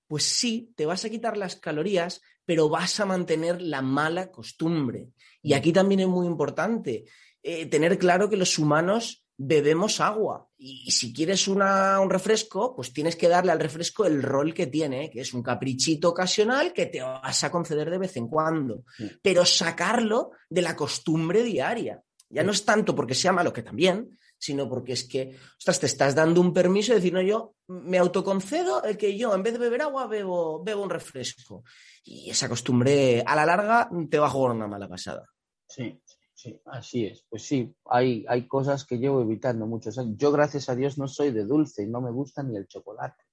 pues 0.07 0.23
sí, 0.25 0.71
te 0.75 0.85
vas 0.85 1.05
a 1.05 1.09
quitar 1.09 1.37
las 1.37 1.55
calorías, 1.55 2.21
pero 2.45 2.69
vas 2.69 2.99
a 2.99 3.05
mantener 3.05 3.61
la 3.61 3.81
mala 3.81 4.29
costumbre. 4.29 5.07
Y 5.41 5.53
mm. 5.53 5.57
aquí 5.57 5.73
también 5.73 6.01
es 6.01 6.07
muy 6.07 6.27
importante 6.27 7.05
eh, 7.41 7.65
tener 7.65 7.97
claro 7.97 8.29
que 8.29 8.37
los 8.37 8.59
humanos 8.59 9.20
bebemos 9.43 9.99
agua. 9.99 10.47
Y 10.57 10.91
si 10.91 11.11
quieres 11.11 11.47
un 11.47 12.09
refresco, 12.09 12.75
pues 12.75 12.93
tienes 12.93 13.15
que 13.15 13.27
darle 13.27 13.51
al 13.51 13.59
refresco 13.59 14.05
el 14.05 14.21
rol 14.21 14.53
que 14.53 14.67
tiene, 14.67 15.09
que 15.09 15.21
es 15.21 15.33
un 15.33 15.41
caprichito 15.41 16.09
ocasional 16.09 16.73
que 16.73 16.85
te 16.85 17.01
vas 17.01 17.43
a 17.43 17.51
conceder 17.51 17.89
de 17.89 17.97
vez 17.97 18.15
en 18.17 18.27
cuando, 18.27 18.83
pero 19.21 19.43
sacarlo 19.43 20.31
de 20.49 20.61
la 20.61 20.75
costumbre 20.75 21.43
diaria. 21.43 22.01
Ya 22.29 22.43
no 22.43 22.51
es 22.51 22.63
tanto 22.63 22.95
porque 22.95 23.15
sea 23.15 23.33
malo, 23.33 23.51
que 23.51 23.63
también, 23.63 24.17
sino 24.37 24.69
porque 24.69 24.93
es 24.93 25.03
que, 25.05 25.35
ostras, 25.57 25.79
te 25.79 25.87
estás 25.87 26.15
dando 26.15 26.39
un 26.39 26.53
permiso 26.53 26.91
de 26.91 26.99
decir, 26.99 27.13
no, 27.13 27.21
yo 27.21 27.55
me 27.67 27.97
autoconcedo 27.97 28.83
el 28.83 28.97
que 28.97 29.17
yo 29.17 29.33
en 29.33 29.43
vez 29.43 29.53
de 29.53 29.59
beber 29.59 29.81
agua 29.81 30.07
bebo, 30.07 30.63
bebo 30.63 30.83
un 30.83 30.89
refresco. 30.89 31.63
Y 32.03 32.29
esa 32.29 32.47
costumbre 32.47 33.23
a 33.25 33.35
la 33.35 33.45
larga 33.45 33.89
te 34.09 34.19
va 34.19 34.27
a 34.27 34.29
jugar 34.29 34.55
una 34.55 34.67
mala 34.67 34.87
pasada. 34.87 35.25
Sí, 35.67 35.99
sí, 36.41 36.61
así 36.65 37.05
es. 37.05 37.25
Pues 37.29 37.43
sí, 37.43 37.75
hay, 37.85 38.25
hay 38.27 38.47
cosas 38.47 38.85
que 38.85 38.97
llevo 38.97 39.21
evitando 39.21 39.65
muchos 39.67 39.97
años. 39.97 40.15
Yo, 40.17 40.31
gracias 40.31 40.69
a 40.69 40.75
Dios, 40.75 40.97
no 40.97 41.07
soy 41.07 41.31
de 41.31 41.45
dulce 41.45 41.83
y 41.83 41.87
no 41.87 42.01
me 42.01 42.11
gusta 42.11 42.43
ni 42.43 42.57
el 42.57 42.67
chocolate. 42.67 43.23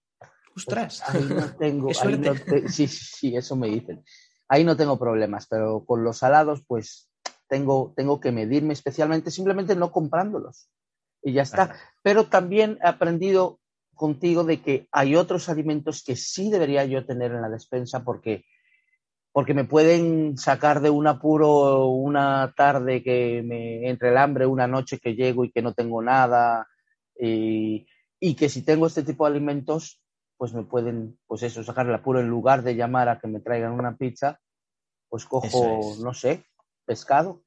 Ostras, 0.54 1.02
ahí 1.06 1.24
no 1.24 1.54
tengo, 1.56 1.90
ahí 2.02 2.18
no 2.18 2.34
sí, 2.68 2.86
sí, 2.88 3.36
eso 3.36 3.56
me 3.56 3.68
dicen. 3.68 4.04
Ahí 4.48 4.64
no 4.64 4.76
tengo 4.76 4.98
problemas, 4.98 5.46
pero 5.46 5.84
con 5.84 6.04
los 6.04 6.18
salados, 6.18 6.62
pues 6.66 7.10
tengo, 7.48 7.92
tengo 7.96 8.20
que 8.20 8.32
medirme 8.32 8.72
especialmente 8.72 9.30
simplemente 9.30 9.76
no 9.76 9.90
comprándolos 9.92 10.70
y 11.22 11.32
ya 11.32 11.42
está. 11.42 11.76
Pero 12.02 12.28
también 12.28 12.78
he 12.82 12.88
aprendido 12.88 13.60
contigo 13.94 14.44
de 14.44 14.62
que 14.62 14.88
hay 14.92 15.16
otros 15.16 15.48
alimentos 15.48 16.02
que 16.04 16.16
sí 16.16 16.50
debería 16.50 16.84
yo 16.84 17.04
tener 17.04 17.32
en 17.32 17.42
la 17.42 17.48
despensa 17.48 18.04
porque, 18.04 18.44
porque 19.38 19.54
me 19.54 19.62
pueden 19.62 20.36
sacar 20.36 20.80
de 20.80 20.90
un 20.90 21.06
apuro 21.06 21.86
una 21.86 22.52
tarde 22.56 23.04
que 23.04 23.40
me 23.46 23.88
entre 23.88 24.08
el 24.08 24.16
hambre, 24.16 24.46
una 24.46 24.66
noche 24.66 24.98
que 24.98 25.14
llego 25.14 25.44
y 25.44 25.52
que 25.52 25.62
no 25.62 25.74
tengo 25.74 26.02
nada 26.02 26.66
y, 27.16 27.86
y 28.18 28.34
que 28.34 28.48
si 28.48 28.62
tengo 28.62 28.88
este 28.88 29.04
tipo 29.04 29.24
de 29.24 29.30
alimentos 29.30 30.02
pues 30.36 30.52
me 30.54 30.64
pueden, 30.64 31.20
pues 31.28 31.44
eso, 31.44 31.62
sacar 31.62 31.86
el 31.86 31.94
apuro 31.94 32.18
en 32.18 32.26
lugar 32.26 32.64
de 32.64 32.74
llamar 32.74 33.08
a 33.08 33.20
que 33.20 33.28
me 33.28 33.38
traigan 33.38 33.74
una 33.74 33.96
pizza, 33.96 34.40
pues 35.08 35.24
cojo, 35.24 35.94
no 36.02 36.12
sé, 36.14 36.44
pescado 36.84 37.44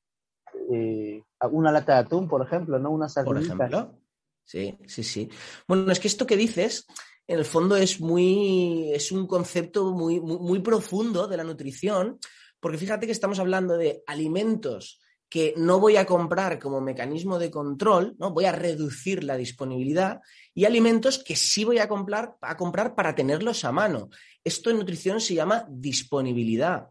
eh, 0.72 1.22
una 1.52 1.74
lata 1.74 1.96
de 1.96 2.00
atún, 2.00 2.30
por 2.30 2.42
ejemplo, 2.42 2.80
¿no? 2.80 2.90
Una 2.92 3.10
Por 3.26 3.38
ejemplo. 3.38 4.00
Sí, 4.46 4.78
sí, 4.88 5.04
sí. 5.04 5.30
Bueno, 5.68 5.92
es 5.92 6.00
que 6.00 6.08
esto 6.08 6.26
que 6.26 6.38
dices, 6.38 6.88
en 7.32 7.40
el 7.40 7.46
fondo 7.46 7.78
es 7.78 8.02
muy, 8.02 8.92
es 8.94 9.10
un 9.14 9.26
concepto 9.26 9.94
muy, 9.94 10.20
muy, 10.20 10.60
profundo 10.60 11.28
de 11.28 11.38
la 11.38 11.46
nutrición, 11.46 12.20
porque 12.60 12.78
fíjate 12.78 13.06
que 13.06 13.14
estamos 13.14 13.40
hablando 13.40 13.78
de 13.78 14.04
alimentos 14.06 15.00
que 15.30 15.54
no 15.56 15.80
voy 15.80 15.96
a 15.96 16.06
comprar 16.06 16.60
como 16.60 16.82
mecanismo 16.82 17.40
de 17.40 17.50
control, 17.50 18.18
¿no? 18.20 18.32
Voy 18.32 18.44
a 18.44 18.52
reducir 18.52 19.24
la 19.24 19.38
disponibilidad 19.38 20.20
y 20.54 20.66
alimentos 20.66 21.24
que 21.24 21.38
sí 21.38 21.64
voy 21.64 21.78
a 21.78 21.88
comprar, 21.88 22.36
a 22.42 22.58
comprar 22.58 22.96
para 22.96 23.16
tenerlos 23.16 23.64
a 23.64 23.72
mano. 23.72 24.10
Esto 24.44 24.70
en 24.70 24.80
nutrición 24.80 25.22
se 25.22 25.36
llama 25.36 25.66
disponibilidad. 25.70 26.88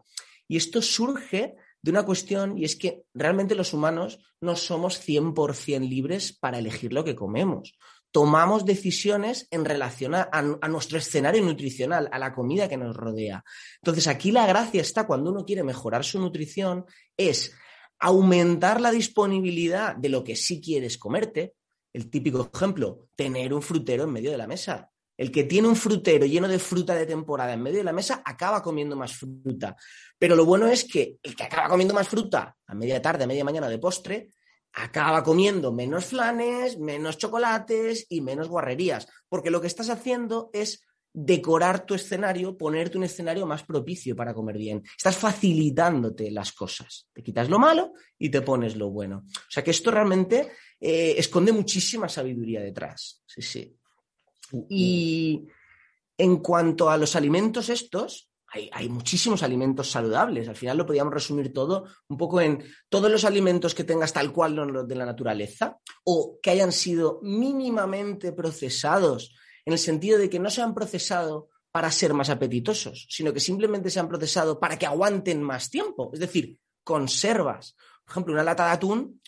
Y 0.47 0.57
esto 0.57 0.81
surge 0.81 1.53
de 1.83 1.91
una 1.91 2.03
cuestión 2.03 2.57
y 2.57 2.65
es 2.65 2.75
que 2.75 3.03
realmente 3.13 3.53
los 3.53 3.73
humanos 3.73 4.17
no 4.41 4.55
somos 4.55 5.07
100% 5.07 5.87
libres 5.87 6.33
para 6.33 6.57
elegir 6.57 6.93
lo 6.93 7.03
que 7.03 7.15
comemos. 7.15 7.77
Tomamos 8.11 8.65
decisiones 8.65 9.47
en 9.51 9.63
relación 9.63 10.15
a, 10.15 10.41
nuestro 10.67 10.97
escenario 10.97 11.41
nutricional, 11.41 12.09
a 12.11 12.19
la 12.19 12.33
comida 12.33 12.67
que 12.67 12.77
nos 12.77 12.95
rodea. 12.95 13.43
Entonces 13.81 14.07
aquí 14.07 14.31
la 14.31 14.45
gracia 14.45 14.81
está 14.81 15.07
cuando 15.07 15.31
uno 15.31 15.45
quiere 15.45 15.63
mejorar 15.63 16.03
su 16.03 16.19
nutrición, 16.19 16.85
es 17.15 17.53
aumentar 17.99 18.81
la 18.81 18.91
disponibilidad 18.91 19.95
de 19.95 20.09
lo 20.09 20.23
que 20.23 20.35
sí 20.35 20.59
quieres 20.59 20.97
comerte. 20.97 21.53
El 21.93 22.09
típico 22.09 22.49
ejemplo, 22.53 23.07
tener 23.15 23.53
un 23.53 23.61
frutero 23.61 24.03
en 24.03 24.11
medio 24.11 24.31
de 24.31 24.37
la 24.37 24.47
mesa. 24.47 24.89
El 25.15 25.31
que 25.31 25.43
tiene 25.43 25.67
un 25.67 25.75
frutero 25.75 26.25
lleno 26.25 26.47
de 26.47 26.57
fruta 26.57 26.95
de 26.95 27.05
temporada 27.05 27.53
en 27.53 27.61
medio 27.61 27.77
de 27.77 27.83
la 27.83 27.93
mesa 27.93 28.23
acaba 28.25 28.63
comiendo 28.63 28.95
más 28.95 29.13
fruta. 29.13 29.75
Pero 30.17 30.35
lo 30.35 30.45
bueno 30.45 30.67
es 30.67 30.83
que 30.83 31.17
el 31.21 31.35
que 31.35 31.43
acaba 31.43 31.69
comiendo 31.69 31.93
más 31.93 32.07
fruta 32.07 32.57
a 32.65 32.73
media 32.73 33.01
tarde, 33.01 33.23
a 33.23 33.27
media 33.27 33.43
mañana 33.43 33.69
de 33.69 33.77
postre, 33.77 34.31
acaba 34.73 35.23
comiendo 35.23 35.71
menos 35.71 36.05
flanes, 36.05 36.79
menos 36.79 37.17
chocolates 37.17 38.05
y 38.09 38.21
menos 38.21 38.47
guarrerías. 38.47 39.07
Porque 39.29 39.51
lo 39.51 39.61
que 39.61 39.67
estás 39.67 39.89
haciendo 39.89 40.49
es 40.53 40.85
decorar 41.13 41.85
tu 41.85 41.93
escenario, 41.93 42.57
ponerte 42.57 42.97
un 42.97 43.03
escenario 43.03 43.45
más 43.45 43.63
propicio 43.63 44.15
para 44.15 44.33
comer 44.33 44.57
bien. 44.57 44.83
Estás 44.97 45.17
facilitándote 45.17 46.31
las 46.31 46.53
cosas. 46.53 47.09
Te 47.13 47.21
quitas 47.21 47.49
lo 47.49 47.59
malo 47.59 47.93
y 48.17 48.29
te 48.29 48.41
pones 48.41 48.75
lo 48.75 48.89
bueno. 48.89 49.25
O 49.27 49.51
sea 49.51 49.63
que 49.63 49.71
esto 49.71 49.91
realmente 49.91 50.51
eh, 50.79 51.15
esconde 51.17 51.51
muchísima 51.51 52.07
sabiduría 52.07 52.61
detrás. 52.61 53.23
Sí, 53.25 53.41
sí. 53.41 53.77
Y 54.69 55.47
en 56.17 56.37
cuanto 56.37 56.89
a 56.89 56.97
los 56.97 57.15
alimentos 57.15 57.69
estos, 57.69 58.30
hay, 58.51 58.89
muchísimos 58.89 59.43
alimentos 59.43 59.89
saludables. 59.89 60.49
Al 60.49 60.55
final 60.55 60.77
lo 60.77 60.85
podríamos 60.85 61.13
resumir 61.13 61.53
todo 61.53 61.85
un 62.09 62.17
poco 62.17 62.41
en 62.41 62.63
todos 62.89 63.09
los 63.09 63.23
alimentos 63.23 63.73
que 63.73 63.85
tengas 63.85 64.11
tal 64.11 64.33
cual 64.33 64.87
de 64.87 64.95
la 64.95 65.05
naturaleza 65.05 65.77
o 66.03 66.37
que 66.41 66.49
hayan 66.49 66.71
sido 66.71 67.19
mínimamente 67.23 68.33
procesados 68.33 69.33
en 69.65 69.73
el 69.73 69.79
sentido 69.79 70.17
de 70.17 70.29
que 70.29 70.39
no 70.39 70.49
se 70.49 70.61
han 70.61 70.73
procesado 70.73 71.49
para 71.71 71.91
ser 71.91 72.13
más 72.13 72.29
apetitosos, 72.29 73.07
sino 73.09 73.31
que 73.31 73.39
simplemente 73.39 73.89
se 73.89 73.99
han 74.01 74.09
procesado 74.09 74.59
para 74.59 74.77
que 74.77 74.85
aguanten 74.85 75.41
más 75.41 75.69
tiempo. 75.69 76.09
Es 76.13 76.19
decir, 76.19 76.57
conservas. 76.83 77.75
Por 78.03 78.11
ejemplo, 78.11 78.33
una 78.33 78.43
lata 78.43 78.65
de 78.65 78.71
atún 78.71 79.20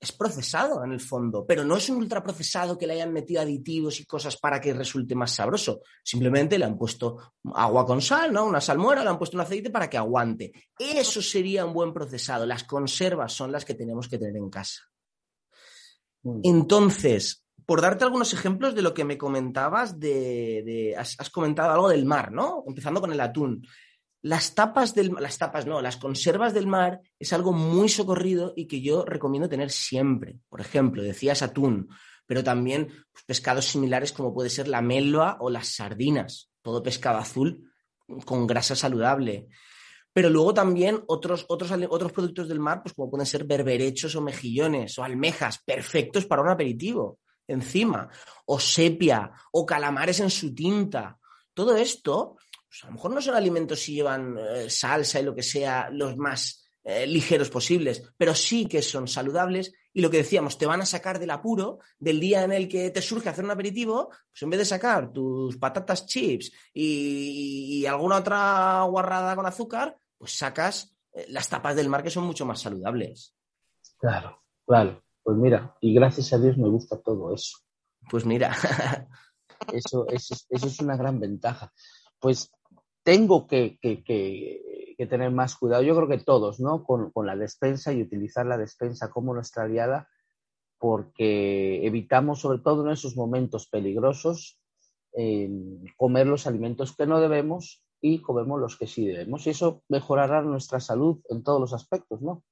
es 0.00 0.12
procesado 0.12 0.84
en 0.84 0.92
el 0.92 1.00
fondo, 1.00 1.44
pero 1.46 1.64
no 1.64 1.76
es 1.76 1.88
un 1.90 1.96
ultraprocesado 1.96 2.78
que 2.78 2.86
le 2.86 2.94
hayan 2.94 3.12
metido 3.12 3.42
aditivos 3.42 3.98
y 4.00 4.06
cosas 4.06 4.36
para 4.36 4.60
que 4.60 4.72
resulte 4.72 5.14
más 5.14 5.32
sabroso. 5.32 5.80
Simplemente 6.04 6.58
le 6.58 6.64
han 6.64 6.78
puesto 6.78 7.34
agua 7.54 7.84
con 7.84 8.00
sal, 8.00 8.32
¿no? 8.32 8.44
Una 8.44 8.60
salmuera, 8.60 9.02
le 9.02 9.10
han 9.10 9.18
puesto 9.18 9.36
un 9.36 9.42
aceite 9.42 9.70
para 9.70 9.90
que 9.90 9.98
aguante. 9.98 10.52
Eso 10.78 11.20
sería 11.20 11.64
un 11.64 11.72
buen 11.72 11.92
procesado. 11.92 12.46
Las 12.46 12.64
conservas 12.64 13.32
son 13.32 13.50
las 13.50 13.64
que 13.64 13.74
tenemos 13.74 14.08
que 14.08 14.18
tener 14.18 14.36
en 14.36 14.50
casa. 14.50 14.82
Entonces, 16.44 17.44
por 17.66 17.80
darte 17.80 18.04
algunos 18.04 18.32
ejemplos 18.32 18.74
de 18.74 18.82
lo 18.82 18.94
que 18.94 19.04
me 19.04 19.18
comentabas, 19.18 19.98
de, 19.98 20.94
has, 20.96 21.30
comentado 21.30 21.72
algo 21.72 21.88
del 21.88 22.04
mar, 22.04 22.32
¿no? 22.32 22.64
Empezando 22.66 23.00
con 23.00 23.12
el 23.12 23.20
atún. 23.20 23.66
Las 24.22 24.54
tapas 24.54 24.94
del 24.94 25.12
las 25.20 25.38
tapas 25.38 25.66
no, 25.66 25.80
las 25.80 25.96
conservas 25.96 26.52
del 26.52 26.66
mar 26.66 27.00
es 27.18 27.32
algo 27.32 27.52
muy 27.52 27.88
socorrido 27.88 28.52
y 28.56 28.66
que 28.66 28.80
yo 28.80 29.04
recomiendo 29.04 29.48
tener 29.48 29.70
siempre. 29.70 30.38
Por 30.48 30.60
ejemplo, 30.60 31.02
decías 31.02 31.42
atún, 31.42 31.88
pero 32.26 32.42
también 32.42 32.88
pues, 33.12 33.24
pescados 33.24 33.66
similares 33.66 34.12
como 34.12 34.34
puede 34.34 34.50
ser 34.50 34.66
la 34.66 34.82
melva 34.82 35.36
o 35.40 35.50
las 35.50 35.68
sardinas, 35.68 36.50
todo 36.62 36.82
pescado 36.82 37.18
azul 37.18 37.72
con 38.24 38.46
grasa 38.46 38.74
saludable. 38.74 39.48
Pero 40.12 40.30
luego 40.30 40.52
también 40.52 41.02
otros, 41.06 41.44
otros, 41.48 41.70
otros 41.88 42.12
productos 42.12 42.48
del 42.48 42.58
mar, 42.58 42.82
pues 42.82 42.94
como 42.94 43.10
pueden 43.10 43.26
ser 43.26 43.44
berberechos 43.44 44.16
o 44.16 44.20
mejillones 44.20 44.98
o 44.98 45.04
almejas, 45.04 45.58
perfectos 45.64 46.26
para 46.26 46.42
un 46.42 46.48
aperitivo 46.48 47.18
encima, 47.48 48.08
o 48.44 48.60
sepia, 48.60 49.32
o 49.52 49.64
calamares 49.64 50.20
en 50.20 50.30
su 50.30 50.54
tinta. 50.54 51.18
Todo 51.54 51.76
esto 51.76 52.36
pues 52.68 52.84
a 52.84 52.88
lo 52.88 52.94
mejor 52.94 53.12
no 53.12 53.22
son 53.22 53.34
alimentos 53.34 53.80
si 53.80 53.94
llevan 53.94 54.36
eh, 54.38 54.68
salsa 54.68 55.20
y 55.20 55.24
lo 55.24 55.34
que 55.34 55.42
sea 55.42 55.88
los 55.90 56.16
más 56.16 56.68
eh, 56.84 57.06
ligeros 57.06 57.50
posibles, 57.50 58.02
pero 58.16 58.34
sí 58.34 58.66
que 58.66 58.80
son 58.80 59.08
saludables 59.08 59.74
y 59.92 60.00
lo 60.00 60.10
que 60.10 60.18
decíamos, 60.18 60.56
te 60.56 60.64
van 60.64 60.80
a 60.80 60.86
sacar 60.86 61.18
del 61.18 61.30
apuro 61.30 61.80
del 61.98 62.20
día 62.20 62.44
en 62.44 62.52
el 62.52 62.68
que 62.68 62.90
te 62.90 63.02
surge 63.02 63.28
hacer 63.28 63.44
un 63.44 63.50
aperitivo, 63.50 64.08
pues 64.08 64.42
en 64.42 64.50
vez 64.50 64.60
de 64.60 64.64
sacar 64.64 65.12
tus 65.12 65.56
patatas 65.58 66.06
chips 66.06 66.52
y, 66.72 67.84
alguna 67.84 68.16
otra 68.16 68.82
guarrada 68.84 69.34
con 69.34 69.44
azúcar, 69.44 69.98
pues 70.16 70.38
sacas 70.38 70.96
eh, 71.12 71.26
las 71.28 71.48
tapas 71.48 71.76
del 71.76 71.88
mar 71.88 72.02
que 72.02 72.10
son 72.10 72.24
mucho 72.24 72.46
más 72.46 72.60
saludables. 72.60 73.34
Claro, 73.98 74.42
claro. 74.64 75.02
Pues 75.22 75.36
mira, 75.36 75.76
y 75.82 75.92
gracias 75.92 76.32
a 76.32 76.38
Dios 76.38 76.56
me 76.56 76.68
gusta 76.68 76.98
todo 77.02 77.34
eso. 77.34 77.58
Pues 78.08 78.24
mira. 78.24 78.54
eso, 79.74 80.06
eso, 80.08 80.34
eso 80.48 80.66
es 80.66 80.80
una 80.80 80.96
gran 80.96 81.20
ventaja. 81.20 81.70
Pues 82.18 82.50
tengo 83.08 83.46
que, 83.46 83.78
tener 85.08 85.30
más 85.30 85.56
cuidado, 85.56 85.82
yo 85.82 85.96
creo 85.96 86.08
que 86.08 86.18
todos, 86.18 86.60
¿no? 86.60 86.84
Con, 86.84 87.10
la 87.24 87.36
despensa 87.36 87.90
y 87.90 88.02
utilizar 88.02 88.44
la 88.44 88.58
despensa 88.58 89.08
como 89.08 89.32
nuestra 89.32 89.62
aliada, 89.62 90.10
porque 90.76 91.86
evitamos, 91.86 92.40
sobre 92.40 92.58
todo 92.58 92.84
en 92.84 92.92
esos 92.92 93.16
momentos 93.16 93.66
peligrosos, 93.66 94.60
comer 95.96 96.26
los 96.26 96.46
alimentos 96.46 96.94
que 96.94 97.06
no 97.06 97.18
debemos 97.18 97.82
y 97.98 98.20
comemos 98.20 98.60
los 98.60 98.76
que 98.76 98.86
sí 98.86 99.06
debemos. 99.06 99.46
Y 99.46 99.50
eso 99.50 99.82
mejorará 99.88 100.42
nuestra 100.42 100.78
salud 100.78 101.18
en 101.30 101.42
todos 101.42 101.62
los 101.62 101.72
aspectos, 101.72 102.20
¿no? 102.20 102.44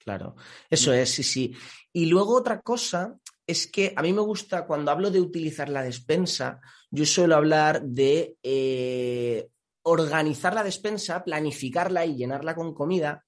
Claro, 0.00 0.36
eso 0.68 0.92
es, 0.92 1.08
sí, 1.08 1.22
sí. 1.22 1.54
Y 1.94 2.04
luego 2.06 2.36
otra 2.36 2.60
cosa 2.60 3.18
es 3.46 3.66
que 3.66 3.94
a 3.96 4.02
mí 4.02 4.12
me 4.12 4.20
gusta, 4.20 4.66
cuando 4.66 4.90
hablo 4.90 5.10
de 5.10 5.22
utilizar 5.22 5.70
la 5.70 5.82
despensa, 5.82 6.60
yo 6.90 7.06
suelo 7.06 7.36
hablar 7.36 7.82
de 7.82 8.36
eh, 8.42 9.48
organizar 9.84 10.54
la 10.54 10.64
despensa, 10.64 11.24
planificarla 11.24 12.04
y 12.04 12.16
llenarla 12.16 12.54
con 12.54 12.74
comida, 12.74 13.24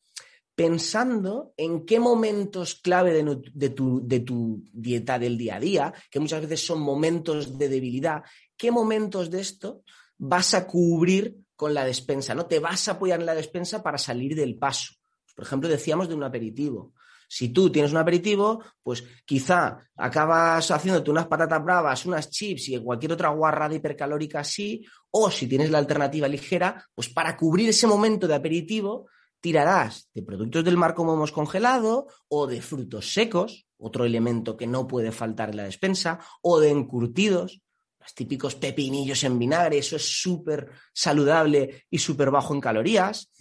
pensando 0.55 1.53
en 1.57 1.85
qué 1.85 2.01
momentos 2.01 2.77
clave 2.77 3.13
de, 3.13 3.71
tu, 3.71 4.01
de, 4.03 4.21
tu, 4.21 4.65
dieta 4.73 5.19
del 5.19 5.37
día 5.37 5.57
a 5.57 5.61
día, 5.61 5.95
que 6.11 6.19
muchas 6.19 6.41
veces 6.41 6.67
son 6.67 6.81
momentos 6.81 7.59
de 7.59 7.69
debilidad, 7.69 8.23
qué 8.57 8.71
momentos 8.71 9.31
de 9.31 9.41
esto 9.41 9.83
vas 10.17 10.55
a 10.55 10.67
cubrir 10.67 11.37
con 11.55 11.75
la 11.75 11.85
despensa, 11.85 12.35
¿no? 12.35 12.47
Te 12.47 12.59
vas 12.59 12.89
a 12.89 12.93
apoyar 12.93 13.21
en 13.21 13.27
la 13.27 13.35
despensa 13.35 13.83
para 13.83 13.99
salir 13.99 14.35
del 14.35 14.59
paso. 14.59 14.95
Por 15.35 15.45
ejemplo, 15.45 15.69
decíamos 15.69 16.09
de 16.09 16.15
un 16.15 16.25
aperitivo. 16.25 16.95
Si 17.29 17.49
tú 17.49 17.71
tienes 17.71 17.93
un 17.93 17.99
aperitivo, 17.99 18.63
pues 18.83 19.05
quizá 19.25 19.79
acabas 19.97 20.71
haciéndote 20.71 21.11
unas 21.11 21.27
patatas 21.27 21.65
bravas, 21.65 22.07
unas 22.07 22.31
chips 22.31 22.69
y 22.69 22.79
cualquier 22.79 23.13
otra 23.13 23.31
guarrada 23.31 23.75
hipercalórica 23.75 24.41
así, 24.41 24.85
o 25.11 25.31
si 25.31 25.47
tienes 25.47 25.71
la 25.71 25.79
alternativa 25.79 26.29
ligera, 26.29 26.85
pues 26.95 27.09
para 27.09 27.37
cubrir 27.37 27.69
ese 27.69 27.87
momento 27.87 28.29
de 28.29 28.35
aperitivo, 28.35 29.09
tirarás 29.41 30.09
de 30.15 30.23
productos 30.23 30.65
del 30.65 30.77
mar 30.77 30.95
como 30.95 31.15
hemos 31.15 31.33
congelado 31.33 32.07
o 32.29 32.47
de 32.47 32.61
frutos 32.63 33.13
secos, 33.13 33.67
otro 33.79 34.05
elemento 34.05 34.57
que 34.57 34.67
no 34.67 34.87
puede 34.87 35.13
faltar 35.13 35.51
en 35.51 35.57
la 35.57 35.65
despensa, 35.65 36.19
o 36.43 36.61
de 36.61 36.71
encurtidos, 36.71 37.61
los 38.01 38.15
típicos 38.15 38.55
pepinillos 38.55 39.25
en 39.25 39.39
vinagre, 39.39 39.79
eso 39.79 39.97
es 39.97 40.21
súper 40.21 40.71
saludable 40.93 41.85
y 41.91 41.99
súper 41.99 42.31
bajo 42.31 42.55
en 42.55 42.61
calorías, 42.61 43.33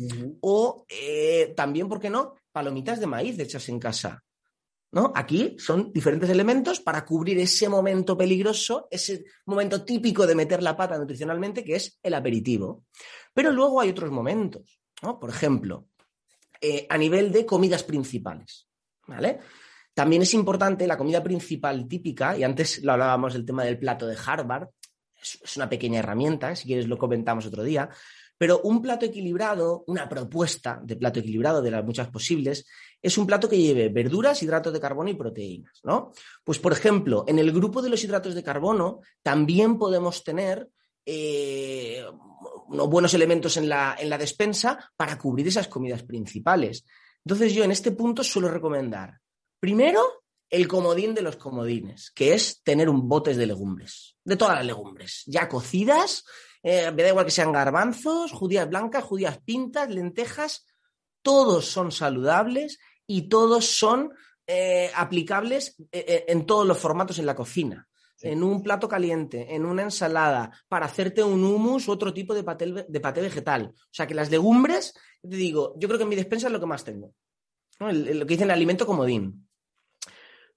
o 0.41 0.85
eh, 0.89 1.53
también, 1.55 1.87
¿por 1.87 1.99
qué 1.99 2.09
no?, 2.09 2.35
palomitas 2.55 3.01
de 3.01 3.05
maíz 3.05 3.37
hechas 3.37 3.67
en 3.67 3.79
casa. 3.79 4.23
¿No? 4.93 5.11
Aquí 5.13 5.57
son 5.59 5.91
diferentes 5.91 6.29
elementos 6.29 6.79
para 6.79 7.03
cubrir 7.03 7.37
ese 7.39 7.67
momento 7.67 8.17
peligroso, 8.17 8.87
ese 8.89 9.25
momento 9.45 9.83
típico 9.83 10.25
de 10.25 10.35
meter 10.35 10.63
la 10.63 10.77
pata 10.77 10.97
nutricionalmente, 10.97 11.65
que 11.65 11.75
es 11.75 11.99
el 12.01 12.13
aperitivo. 12.13 12.85
Pero 13.33 13.51
luego 13.51 13.81
hay 13.81 13.89
otros 13.89 14.09
momentos. 14.09 14.79
Por 15.01 15.29
ejemplo, 15.29 15.89
eh, 16.61 16.87
a 16.89 16.97
nivel 16.97 17.33
de 17.33 17.45
comidas 17.45 17.83
principales. 17.83 18.69
¿Vale? 19.05 19.39
También 19.93 20.21
es 20.21 20.33
importante 20.33 20.87
la 20.87 20.97
comida 20.97 21.21
principal 21.21 21.89
típica, 21.89 22.37
y 22.37 22.43
antes 22.43 22.81
lo 22.81 22.93
hablábamos 22.93 23.33
del 23.33 23.45
tema 23.45 23.65
del 23.65 23.77
plato 23.77 24.07
de 24.07 24.17
Harvard, 24.25 24.69
es, 25.21 25.57
una 25.57 25.67
pequeña 25.67 25.99
herramienta, 25.99 26.55
si 26.55 26.67
quieres 26.67 26.87
lo 26.87 26.97
comentamos 26.97 27.45
otro 27.45 27.63
día, 27.63 27.89
pero 28.37 28.61
un 28.61 28.81
plato 28.81 29.05
equilibrado, 29.05 29.83
una 29.87 30.09
propuesta 30.09 30.79
de 30.83 30.95
plato 30.95 31.19
equilibrado 31.19 31.61
de 31.61 31.71
las 31.71 31.85
muchas 31.85 32.09
posibles, 32.09 32.65
es 33.01 33.17
un 33.17 33.25
plato 33.25 33.47
que 33.47 33.57
lleve 33.57 33.89
verduras, 33.89 34.41
hidratos 34.43 34.73
de 34.73 34.79
carbono 34.79 35.09
y 35.09 35.15
proteínas, 35.15 35.79
¿no? 35.83 36.11
Pues, 36.43 36.59
por 36.59 36.73
ejemplo, 36.73 37.23
en 37.27 37.39
el 37.39 37.51
grupo 37.51 37.81
de 37.81 37.89
los 37.89 38.03
hidratos 38.03 38.35
de 38.35 38.43
carbono 38.43 38.99
también 39.21 39.77
podemos 39.77 40.23
tener 40.23 40.67
eh, 41.05 42.03
unos 42.67 42.89
buenos 42.89 43.13
elementos 43.13 43.57
en 43.57 43.69
la, 43.69 43.95
en 43.99 44.09
la 44.09 44.17
despensa 44.17 44.91
para 44.97 45.17
cubrir 45.17 45.47
esas 45.47 45.67
comidas 45.67 46.03
principales. 46.03 46.85
Entonces 47.23 47.53
yo 47.53 47.63
en 47.63 47.71
este 47.71 47.91
punto 47.91 48.23
suelo 48.23 48.49
recomendar, 48.49 49.19
primero, 49.59 50.23
el 50.49 50.67
comodín 50.67 51.13
de 51.13 51.21
los 51.21 51.37
comodines, 51.37 52.11
que 52.11 52.33
es 52.33 52.61
tener 52.63 52.89
un 52.89 53.07
botes 53.07 53.37
de 53.37 53.47
legumbres, 53.47 54.17
de 54.23 54.37
todas 54.37 54.55
las 54.55 54.65
legumbres, 54.65 55.23
ya 55.25 55.49
cocidas, 55.49 56.23
eh, 56.65 56.91
me 56.91 57.03
da 57.03 57.09
igual 57.09 57.25
que 57.25 57.31
sean 57.31 57.53
garbanzos, 57.53 58.31
judías 58.31 58.67
blancas, 58.67 59.03
judías 59.03 59.39
pintas, 59.39 59.89
lentejas, 59.89 60.65
todos 61.21 61.65
son 61.65 61.91
saludables 61.91 62.79
y 63.07 63.29
todos 63.29 63.65
son 63.65 64.11
eh, 64.47 64.91
aplicables 64.95 65.75
en 65.91 66.45
todos 66.45 66.67
los 66.67 66.77
formatos 66.77 67.19
en 67.19 67.25
la 67.25 67.35
cocina 67.35 67.87
en 68.21 68.43
un 68.43 68.63
plato 68.63 68.87
caliente, 68.87 69.53
en 69.53 69.65
una 69.65 69.83
ensalada, 69.83 70.51
para 70.67 70.85
hacerte 70.85 71.23
un 71.23 71.43
hummus 71.43 71.87
u 71.87 71.91
otro 71.91 72.13
tipo 72.13 72.33
de 72.33 72.43
paté, 72.43 72.85
de 72.87 72.99
paté 72.99 73.21
vegetal. 73.21 73.73
O 73.75 73.93
sea 73.93 74.07
que 74.07 74.15
las 74.15 74.31
legumbres, 74.31 74.93
te 75.21 75.35
digo, 75.35 75.75
yo 75.77 75.87
creo 75.87 75.97
que 75.97 76.03
en 76.03 76.09
mi 76.09 76.15
despensa 76.15 76.47
es 76.47 76.53
lo 76.53 76.59
que 76.59 76.65
más 76.65 76.83
tengo. 76.83 77.13
lo 77.79 78.25
que 78.25 78.33
dicen 78.33 78.47
el 78.47 78.55
alimento 78.55 78.85
comodín. 78.85 79.47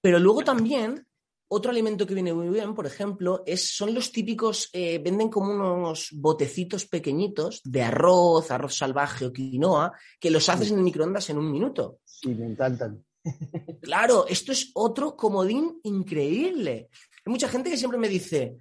Pero 0.01 0.19
luego 0.19 0.45
también, 0.45 1.08
otro 1.49 1.71
alimento 1.71 2.07
que 2.07 2.15
viene 2.15 2.35
muy 2.35 2.49
bien, 2.49 2.75
por 2.75 2.87
ejemplo, 2.87 3.43
es, 3.47 3.75
son 3.75 3.95
los 3.95 4.13
típicos, 4.13 4.69
eh, 4.73 4.99
venden 4.99 5.31
como 5.31 5.53
unos 5.53 6.11
botecitos 6.13 6.87
pequeñitos 6.87 7.63
de 7.65 7.83
arroz, 7.83 8.51
arroz 8.51 8.77
salvaje 8.77 9.27
o 9.27 9.33
quinoa, 9.33 9.93
que 10.21 10.31
los 10.31 10.49
haces 10.49 10.71
en 10.71 10.79
el 10.79 10.85
microondas 10.85 11.31
en 11.31 11.39
un 11.39 11.51
minuto. 11.51 12.01
Sí, 12.05 12.35
me 12.35 12.47
encantan. 12.47 13.05
Claro, 13.81 14.27
esto 14.29 14.53
es 14.53 14.71
otro 14.75 15.17
comodín 15.17 15.81
increíble. 15.83 16.89
Hay 17.25 17.31
mucha 17.31 17.49
gente 17.49 17.71
que 17.71 17.77
siempre 17.77 17.99
me 17.99 18.09
dice, 18.09 18.59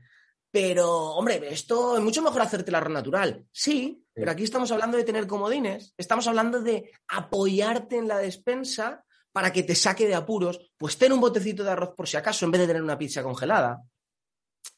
pero 0.51 1.15
hombre, 1.15 1.41
esto 1.51 1.97
es 1.97 2.03
mucho 2.03 2.21
mejor 2.21 2.41
hacerte 2.41 2.71
el 2.71 2.75
arroz 2.75 2.93
natural. 2.93 3.45
Sí, 3.51 4.03
pero 4.13 4.31
aquí 4.31 4.43
estamos 4.43 4.71
hablando 4.71 4.97
de 4.97 5.03
tener 5.03 5.27
comodines, 5.27 5.93
estamos 5.97 6.27
hablando 6.27 6.61
de 6.61 6.91
apoyarte 7.07 7.97
en 7.97 8.07
la 8.07 8.17
despensa 8.17 9.03
para 9.37 9.53
que 9.53 9.61
te 9.61 9.75
saque 9.75 10.07
de 10.07 10.15
apuros, 10.15 10.59
pues 10.79 10.97
ten 10.97 11.13
un 11.13 11.19
botecito 11.19 11.63
de 11.63 11.69
arroz 11.69 11.93
por 11.95 12.07
si 12.07 12.17
acaso 12.17 12.43
en 12.43 12.49
vez 12.49 12.61
de 12.61 12.65
tener 12.65 12.81
una 12.81 12.97
pizza 12.97 13.21
congelada. 13.21 13.83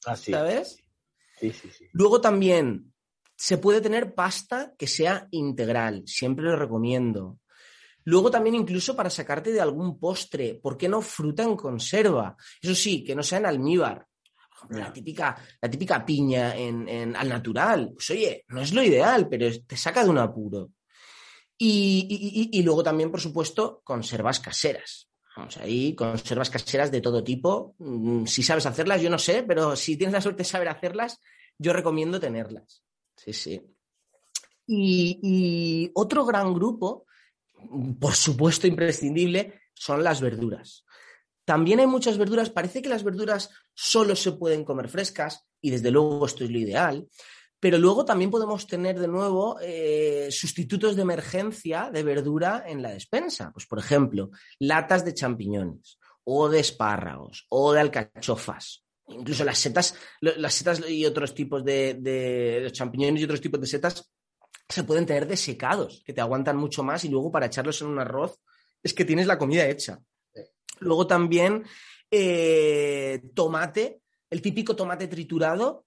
Así. 0.04 0.34
¿Sabes? 0.34 0.84
Sí, 1.40 1.54
sí, 1.54 1.70
sí. 1.72 1.86
Luego 1.94 2.20
también 2.20 2.94
se 3.38 3.58
puede 3.58 3.80
tener 3.80 4.14
pasta 4.14 4.74
que 4.78 4.86
sea 4.86 5.30
integral, 5.32 6.04
siempre 6.06 6.44
lo 6.44 6.58
recomiendo. 6.58 7.40
Luego 8.04 8.30
también 8.30 8.54
incluso 8.54 8.98
para 8.98 9.10
sacarte 9.10 9.54
de 9.54 9.62
algún 9.62 9.98
postre, 9.98 10.56
¿por 10.56 10.78
qué 10.78 10.90
no 10.90 11.02
fruta 11.02 11.44
en 11.44 11.56
conserva? 11.56 12.36
Eso 12.62 12.76
sí, 12.76 13.02
que 13.02 13.16
no 13.16 13.24
sea 13.24 13.38
en 13.38 13.46
almíbar. 13.46 14.06
La 14.72 14.92
típica, 14.92 15.38
la 15.62 15.70
típica 15.70 16.06
piña 16.06 16.54
en, 16.54 17.16
al 17.16 17.30
natural. 17.30 17.92
Pues 17.94 18.10
oye, 18.10 18.44
no 18.50 18.60
es 18.60 18.74
lo 18.74 18.84
ideal, 18.84 19.30
pero 19.30 19.48
te 19.66 19.78
saca 19.78 20.04
de 20.04 20.10
un 20.10 20.18
apuro. 20.18 20.72
Y, 21.62 22.62
luego 22.64 22.84
también, 22.84 23.12
por 23.12 23.20
supuesto, 23.20 23.82
conservas 23.84 24.40
caseras. 24.40 25.10
Vamos 25.36 25.58
ahí, 25.58 25.94
conservas 25.94 26.50
caseras 26.50 26.90
de 26.90 27.02
todo 27.02 27.24
tipo. 27.24 27.76
Mm, 27.80 28.26
si 28.26 28.44
sabes 28.44 28.66
hacerlas, 28.66 29.02
yo 29.02 29.10
no 29.10 29.20
sé, 29.20 29.44
pero 29.44 29.76
si 29.76 29.98
tienes 29.98 30.14
la 30.14 30.22
suerte 30.22 30.44
de 30.44 30.50
saber 30.50 30.70
hacerlas, 30.70 31.20
yo 31.58 31.74
recomiendo 31.74 32.20
tenerlas. 32.20 32.84
Sí, 33.16 33.34
sí. 33.34 33.62
y 34.66 35.92
otro 35.94 36.26
gran 36.26 36.54
grupo 36.54 37.06
por 38.00 38.16
supuesto 38.16 38.68
imprescindible, 38.68 39.62
son 39.74 40.04
las 40.04 40.22
verduras. 40.22 40.86
También 41.46 41.80
hay 41.80 41.88
muchas 41.88 42.18
verduras, 42.18 42.50
parece 42.50 42.82
que 42.82 42.90
las 42.90 43.04
verduras 43.04 43.50
solo 43.74 44.16
se 44.16 44.34
pueden 44.34 44.64
comer 44.64 44.90
frescas, 44.90 45.48
y 45.62 45.72
desde 45.72 45.92
luego 45.92 46.26
esto 46.26 46.44
es 46.44 46.52
lo 46.52 46.60
ideal, 46.60 47.08
pero 47.60 47.78
luego 47.78 48.06
también 48.06 48.32
podemos 48.32 48.68
tener 48.68 49.00
de 49.00 49.08
nuevo 49.08 49.58
eh, 49.62 50.30
sustitutos 50.32 50.96
de 50.96 51.02
emergencia 51.02 51.90
de 51.92 52.04
verdura 52.04 52.64
en 52.68 52.82
la 52.82 52.92
despensa. 52.92 53.52
Pues, 53.52 53.66
por 53.66 53.80
ejemplo, 53.80 54.32
latas 54.60 55.04
de 55.04 55.14
champiñones, 55.14 56.00
o 56.24 56.50
de 56.50 56.60
espárragos, 56.60 57.46
o 57.50 57.74
de 57.74 57.82
alcachofas. 57.82 58.86
Incluso 59.08 59.44
las 59.44 59.58
setas, 59.58 59.96
las 60.22 60.54
setas 60.54 60.88
y 60.88 61.06
otros 61.06 61.34
tipos 61.34 61.66
de, 61.66 61.96
de 61.96 62.70
champiñones 62.72 63.22
y 63.22 63.26
otros 63.26 63.42
tipos 63.42 63.60
de 63.60 63.68
setas 63.68 64.10
se 64.68 64.84
pueden 64.84 65.08
tener 65.08 65.28
desecados, 65.28 66.04
que 66.06 66.14
te 66.14 66.22
aguantan 66.22 66.56
mucho 66.56 66.84
más 66.84 67.04
y 67.04 67.10
luego 67.10 67.32
para 67.32 67.48
echarlos 67.48 67.82
en 67.82 67.88
un 67.88 68.00
arroz 68.00 68.40
es 68.84 68.94
que 68.94 69.06
tienes 69.06 69.28
la 69.28 69.38
comida 69.38 69.68
hecha. 69.68 70.00
Luego 70.80 71.08
también 71.08 71.66
eh, 72.12 73.22
tomate, 73.34 74.02
el 74.30 74.42
típico 74.42 74.76
tomate 74.76 75.08
triturado. 75.08 75.86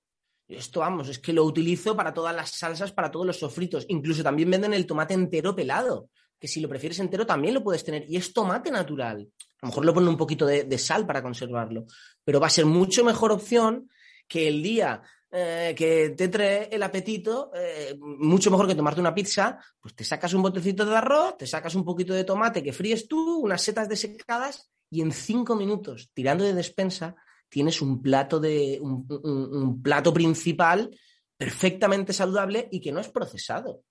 Esto, 0.53 0.81
vamos, 0.81 1.09
es 1.09 1.19
que 1.19 1.33
lo 1.33 1.45
utilizo 1.45 1.97
para 1.97 2.13
todas 2.13 2.35
las 2.35 2.51
salsas, 2.51 2.93
para 2.93 3.11
todos 3.11 3.27
los 3.27 3.39
sofritos. 3.39 3.85
Incluso 3.89 4.23
también 4.23 4.51
venden 4.51 4.75
el 4.75 4.87
tomate 4.87 5.15
entero 5.15 5.55
pelado, 5.55 6.11
que 6.39 6.49
si 6.49 6.61
lo 6.61 6.69
prefieres 6.69 6.99
entero 6.99 7.27
también 7.27 7.55
lo 7.55 7.63
puedes 7.63 7.85
tener. 7.85 8.05
Y 8.09 8.17
es 8.17 8.33
tomate 8.33 8.71
natural. 8.71 9.29
A 9.61 9.67
lo 9.67 9.69
mejor 9.69 9.85
lo 9.85 9.95
ponen 9.95 10.09
un 10.09 10.17
poquito 10.17 10.47
de 10.47 10.79
sal 10.79 11.07
para 11.07 11.23
conservarlo, 11.23 11.87
pero 12.25 12.41
va 12.41 12.49
a 12.49 12.51
ser 12.51 12.67
mucho 12.67 13.05
mejor 13.05 13.31
opción 13.31 13.89
que 14.27 14.49
el 14.49 14.63
día 14.63 15.03
eh, 15.35 15.75
que 15.75 16.11
te 16.11 16.29
trae 16.29 16.69
el 16.71 16.83
apetito, 16.83 17.51
eh, 17.55 17.97
mucho 17.99 18.51
mejor 18.51 18.69
que 18.69 18.75
tomarte 18.75 19.01
una 19.01 19.15
pizza, 19.15 19.59
pues 19.81 19.95
te 19.95 20.05
sacas 20.05 20.35
un 20.35 20.43
botecito 20.43 20.85
de 20.85 20.95
arroz, 20.95 21.39
te 21.39 21.47
sacas 21.47 21.75
un 21.75 21.87
poquito 21.87 22.13
de 22.13 22.25
tomate 22.25 22.63
que 22.63 22.75
fríes 22.75 23.09
tú, 23.09 23.39
unas 23.39 23.63
setas 23.63 23.89
desecadas 23.89 24.71
y 24.91 25.01
en 25.01 25.11
cinco 25.11 25.57
minutos, 25.57 26.11
tirando 26.13 26.45
de 26.45 26.53
despensa, 26.53 27.17
tienes 27.53 27.83
un 27.83 28.01
plato 28.01 28.41
de 28.41 28.81
un, 28.81 29.83
plato 29.83 30.13
principal 30.15 30.91
perfectamente 31.37 32.15
saludable 32.15 32.67
y 32.71 32.81
que 32.81 32.93
no 32.93 32.99
es 32.99 33.11
procesado. 33.11 33.83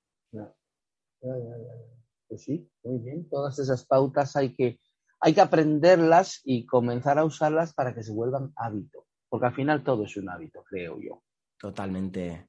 Pues 2.28 2.44
sí, 2.44 2.68
muy 2.84 2.98
bien. 2.98 3.30
Todas 3.30 3.60
esas 3.60 3.86
pautas 3.86 4.36
hay 4.36 4.56
que, 4.56 4.80
hay 5.20 5.36
que 5.36 5.42
aprenderlas 5.42 6.42
y 6.44 6.66
comenzar 6.66 7.20
a 7.20 7.26
usarlas 7.26 7.74
para 7.76 7.94
que 7.94 8.02
se 8.02 8.12
vuelvan 8.12 8.52
hábito, 8.56 9.06
porque 9.30 9.46
al 9.46 9.54
final 9.54 9.84
todo 9.84 10.06
es 10.06 10.18
un 10.18 10.30
hábito, 10.30 10.64
creo 10.64 11.00
yo. 11.00 11.22
Totalmente. 11.60 12.48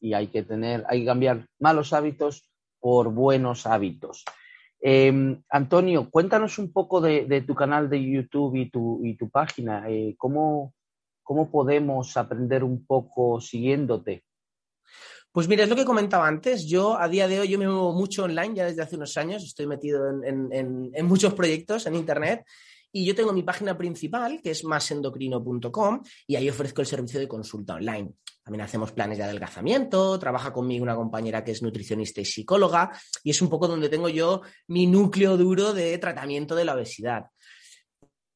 Y 0.00 0.12
hay 0.12 0.26
que 0.26 0.42
tener, 0.42 0.84
hay 0.86 1.00
que 1.00 1.06
cambiar 1.06 1.46
malos 1.58 1.94
hábitos 1.94 2.52
por 2.78 3.10
buenos 3.10 3.66
hábitos. 3.66 4.22
Em, 4.88 5.42
Antonio, 5.50 6.08
cuéntanos 6.12 6.60
un 6.60 6.72
poco 6.72 7.00
de, 7.00 7.42
tu 7.44 7.56
canal 7.56 7.90
de 7.90 8.00
YouTube 8.00 8.54
y 8.54 8.70
tu, 8.70 9.30
página. 9.30 9.90
Eh, 9.90 10.14
¿cómo, 10.16 10.74
¿Cómo 11.24 11.50
podemos 11.50 12.16
aprender 12.16 12.62
un 12.62 12.86
poco 12.86 13.40
siguiéndote? 13.40 14.22
Pues 15.32 15.48
mira, 15.48 15.64
es 15.64 15.68
lo 15.68 15.74
que 15.74 15.84
comentaba 15.84 16.28
antes. 16.28 16.68
Yo 16.68 16.96
a 16.96 17.08
día 17.08 17.26
de 17.26 17.40
hoy 17.40 17.48
yo 17.48 17.58
me 17.58 17.66
muevo 17.66 17.94
mucho 17.94 18.22
online 18.22 18.54
ya 18.54 18.64
desde 18.64 18.82
hace 18.82 18.94
unos 18.94 19.16
años. 19.16 19.42
Estoy 19.42 19.66
metido 19.66 20.22
en, 20.22 20.52
en 20.94 21.06
muchos 21.06 21.34
proyectos 21.34 21.84
en 21.86 21.96
Internet 21.96 22.44
y 22.92 23.04
yo 23.04 23.16
tengo 23.16 23.32
mi 23.32 23.42
página 23.42 23.76
principal, 23.76 24.40
que 24.40 24.52
es 24.52 24.62
masendocrino.com, 24.62 26.02
y 26.28 26.36
ahí 26.36 26.48
ofrezco 26.48 26.80
el 26.80 26.86
servicio 26.86 27.18
de 27.18 27.26
consulta 27.26 27.74
online. 27.74 28.14
También 28.46 28.62
hacemos 28.62 28.92
planes 28.92 29.18
de 29.18 29.24
adelgazamiento, 29.24 30.20
trabaja 30.20 30.52
conmigo 30.52 30.84
una 30.84 30.94
compañera 30.94 31.42
que 31.42 31.50
es 31.50 31.62
nutricionista 31.62 32.20
y 32.20 32.24
psicóloga, 32.24 32.92
y 33.24 33.30
es 33.30 33.42
un 33.42 33.48
poco 33.48 33.66
donde 33.66 33.88
tengo 33.88 34.08
yo 34.08 34.42
mi 34.68 34.86
núcleo 34.86 35.36
duro 35.36 35.72
de 35.74 35.98
tratamiento 35.98 36.54
de 36.54 36.64
la 36.64 36.74
obesidad. 36.74 37.24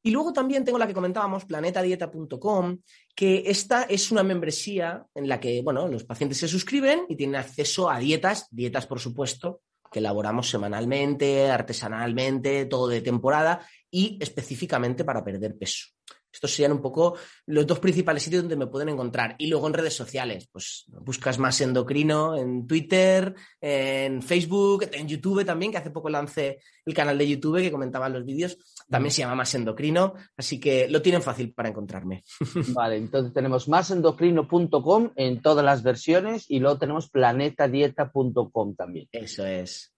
Y 0.02 0.10
luego 0.10 0.32
también 0.32 0.64
tengo 0.64 0.78
la 0.78 0.88
que 0.88 0.94
comentábamos, 0.94 1.44
planetadieta.com, 1.44 2.78
que 3.14 3.44
esta 3.46 3.84
es 3.84 4.10
una 4.10 4.24
membresía 4.24 5.06
en 5.14 5.28
la 5.28 5.38
que, 5.38 5.62
bueno, 5.62 5.86
los 5.86 6.02
pacientes 6.02 6.38
se 6.38 6.48
suscriben 6.48 7.04
y 7.08 7.14
tienen 7.14 7.36
acceso 7.36 7.88
a 7.88 8.00
dietas, 8.00 8.48
dietas 8.50 8.88
por 8.88 8.98
supuesto, 8.98 9.60
que 9.92 10.00
elaboramos 10.00 10.50
semanalmente, 10.50 11.48
artesanalmente, 11.52 12.64
todo 12.64 12.88
de 12.88 13.00
temporada 13.00 13.64
y 13.88 14.18
específicamente 14.20 15.04
para 15.04 15.22
perder 15.22 15.56
peso. 15.56 15.86
Estos 16.32 16.52
serían 16.52 16.72
un 16.72 16.80
poco 16.80 17.16
los 17.46 17.66
dos 17.66 17.78
principales 17.78 18.22
sitios 18.22 18.42
donde 18.42 18.56
me 18.56 18.66
pueden 18.66 18.88
encontrar. 18.88 19.34
Y 19.38 19.48
luego 19.48 19.66
en 19.66 19.74
redes 19.74 19.94
sociales, 19.94 20.48
pues 20.50 20.84
buscas 20.88 21.38
más 21.38 21.60
endocrino 21.60 22.36
en 22.36 22.66
Twitter, 22.66 23.34
en 23.60 24.22
Facebook, 24.22 24.88
en 24.92 25.08
YouTube 25.08 25.44
también, 25.44 25.72
que 25.72 25.78
hace 25.78 25.90
poco 25.90 26.08
lancé 26.08 26.58
el 26.84 26.94
canal 26.94 27.18
de 27.18 27.28
YouTube 27.28 27.60
que 27.60 27.70
comentaba 27.70 28.08
los 28.08 28.24
vídeos, 28.24 28.58
también 28.88 29.12
se 29.12 29.22
llama 29.22 29.34
más 29.34 29.54
endocrino, 29.54 30.14
así 30.36 30.58
que 30.58 30.88
lo 30.88 31.02
tienen 31.02 31.22
fácil 31.22 31.52
para 31.52 31.68
encontrarme. 31.68 32.24
Vale, 32.74 32.96
entonces 32.96 33.32
tenemos 33.32 33.68
másendocrino.com 33.68 35.12
en 35.16 35.42
todas 35.42 35.64
las 35.64 35.82
versiones 35.82 36.46
y 36.48 36.58
luego 36.58 36.78
tenemos 36.78 37.10
planetadieta.com 37.10 38.74
también. 38.74 39.08
Eso 39.12 39.46
es. 39.46 39.92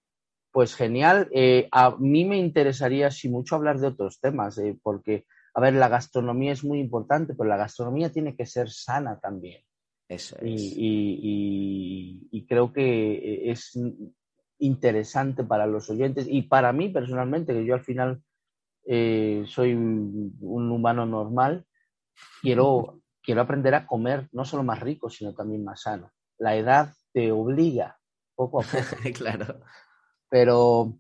Pues 0.51 0.75
genial. 0.75 1.29
Eh, 1.33 1.68
a 1.73 1.97
mí 1.97 2.25
me 2.25 2.37
interesaría, 2.37 3.11
si 3.11 3.29
mucho, 3.29 3.55
hablar 3.57 3.79
de 3.79 3.88
otros 3.88 4.21
temas, 4.21 4.59
eh, 4.59 4.77
porque 4.83 5.25
a 5.55 5.61
ver, 5.61 5.75
la 5.75 5.88
gastronomía 5.88 6.53
es 6.53 6.65
muy 6.65 6.81
importante, 6.81 7.35
pero 7.35 7.49
la 7.49 7.57
gastronomía 7.57 8.11
tiene 8.11 8.35
que 8.35 8.47
ser 8.47 8.71
sana 8.71 9.19
también. 9.21 9.62
Eso 10.09 10.37
es. 10.41 10.75
Y, 10.77 12.47
creo 12.49 12.73
que 12.73 13.51
es 13.51 13.79
interesante 14.59 15.45
para 15.45 15.67
los 15.67 15.88
oyentes 15.88 16.27
y 16.29 16.43
para 16.43 16.73
mí 16.73 16.88
personalmente, 16.88 17.55
que 17.55 17.65
yo 17.65 17.75
al 17.75 17.85
final 17.85 18.23
eh, 18.85 19.45
soy 19.47 19.73
un, 19.75 20.37
humano 20.41 21.07
normal, 21.07 21.67
quiero, 22.43 23.01
quiero 23.23 23.43
aprender 23.43 23.75
a 23.75 23.87
comer 23.87 24.29
no 24.33 24.45
solo 24.45 24.62
más 24.62 24.81
rico, 24.81 25.09
sino 25.09 25.35
también 25.35 25.65
más 25.65 25.83
sano. 25.83 26.11
La 26.38 26.57
edad 26.57 26.93
te 27.12 27.31
obliga 27.33 27.99
poco 28.35 28.61
a 28.61 28.65
poco. 28.65 28.97
claro. 29.15 29.61
Pero 30.29 30.99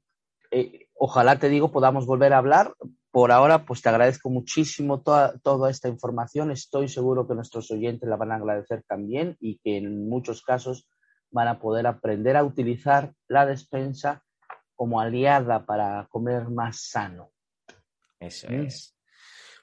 eh, 0.50 0.88
ojalá 0.94 1.38
te 1.38 1.48
digo 1.48 1.72
podamos 1.72 2.06
volver 2.06 2.32
a 2.32 2.38
hablar 2.38 2.74
por 3.12 3.30
ahora, 3.30 3.66
pues 3.66 3.82
te 3.82 3.90
agradezco 3.90 4.30
muchísimo 4.30 5.02
toda, 5.02 5.38
toda, 5.40 5.70
esta 5.70 5.88
información. 5.88 6.50
Estoy 6.50 6.88
seguro 6.88 7.28
que 7.28 7.34
nuestros 7.34 7.70
oyentes 7.70 8.08
la 8.08 8.16
van 8.16 8.32
a 8.32 8.36
agradecer 8.36 8.82
también 8.88 9.36
y 9.38 9.58
que 9.58 9.76
en 9.76 10.08
muchos 10.08 10.42
casos 10.42 10.88
van 11.30 11.46
a 11.46 11.60
poder 11.60 11.86
aprender 11.86 12.38
a 12.38 12.42
utilizar 12.42 13.12
la 13.28 13.44
despensa 13.44 14.24
como 14.74 14.98
aliada 14.98 15.66
para 15.66 16.08
comer 16.10 16.48
más 16.48 16.88
sano. 16.88 17.30
Eso 18.18 18.48
¿Mm? 18.50 18.62
es. 18.62 18.96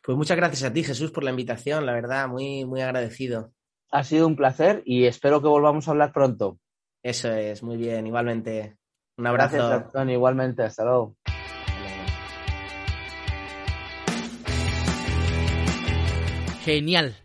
Pues 0.03 0.15
muchas 0.15 0.38
gracias 0.38 0.63
a 0.63 0.71
ti, 0.71 0.83
Jesús, 0.83 1.12
por 1.12 1.23
la 1.23 1.31
invitación. 1.31 1.88
La 1.88 1.93
verdad, 1.93 2.27
muy, 2.27 2.65
muy 2.65 2.81
agradecido. 2.81 3.51
Ha 3.91 4.03
sido 4.03 4.27
un 4.27 4.35
placer 4.35 4.83
y 4.85 5.05
espero 5.05 5.41
que 5.41 5.47
volvamos 5.47 5.88
a 5.88 5.91
hablar 5.91 6.13
pronto. 6.13 6.59
Eso 7.01 7.31
es, 7.31 7.63
muy 7.63 7.77
bien, 7.77 8.05
igualmente. 8.05 8.77
Un 9.17 9.25
abrazo. 9.25 9.57
Gracias, 9.57 9.85
Antonio, 9.85 10.13
igualmente. 10.13 10.62
Hasta 10.62 10.85
luego. 10.85 11.15
Genial. 16.63 17.15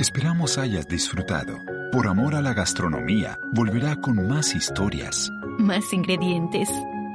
Esperamos 0.00 0.58
hayas 0.58 0.88
disfrutado. 0.88 1.56
Por 1.92 2.08
amor 2.08 2.34
a 2.34 2.42
la 2.42 2.54
gastronomía, 2.54 3.38
volverá 3.52 4.00
con 4.00 4.26
más 4.26 4.56
historias, 4.56 5.30
más 5.58 5.92
ingredientes 5.92 6.68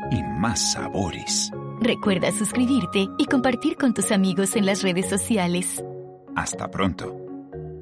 y 0.10 0.24
más 0.24 0.72
sabores. 0.72 1.52
Recuerda 1.82 2.32
suscribirte 2.32 3.10
y 3.18 3.26
compartir 3.26 3.76
con 3.76 3.94
tus 3.94 4.10
amigos 4.10 4.56
en 4.56 4.66
las 4.66 4.84
redes 4.84 5.10
sociales. 5.10 5.84
Hasta 6.34 6.72
pronto. 6.72 7.29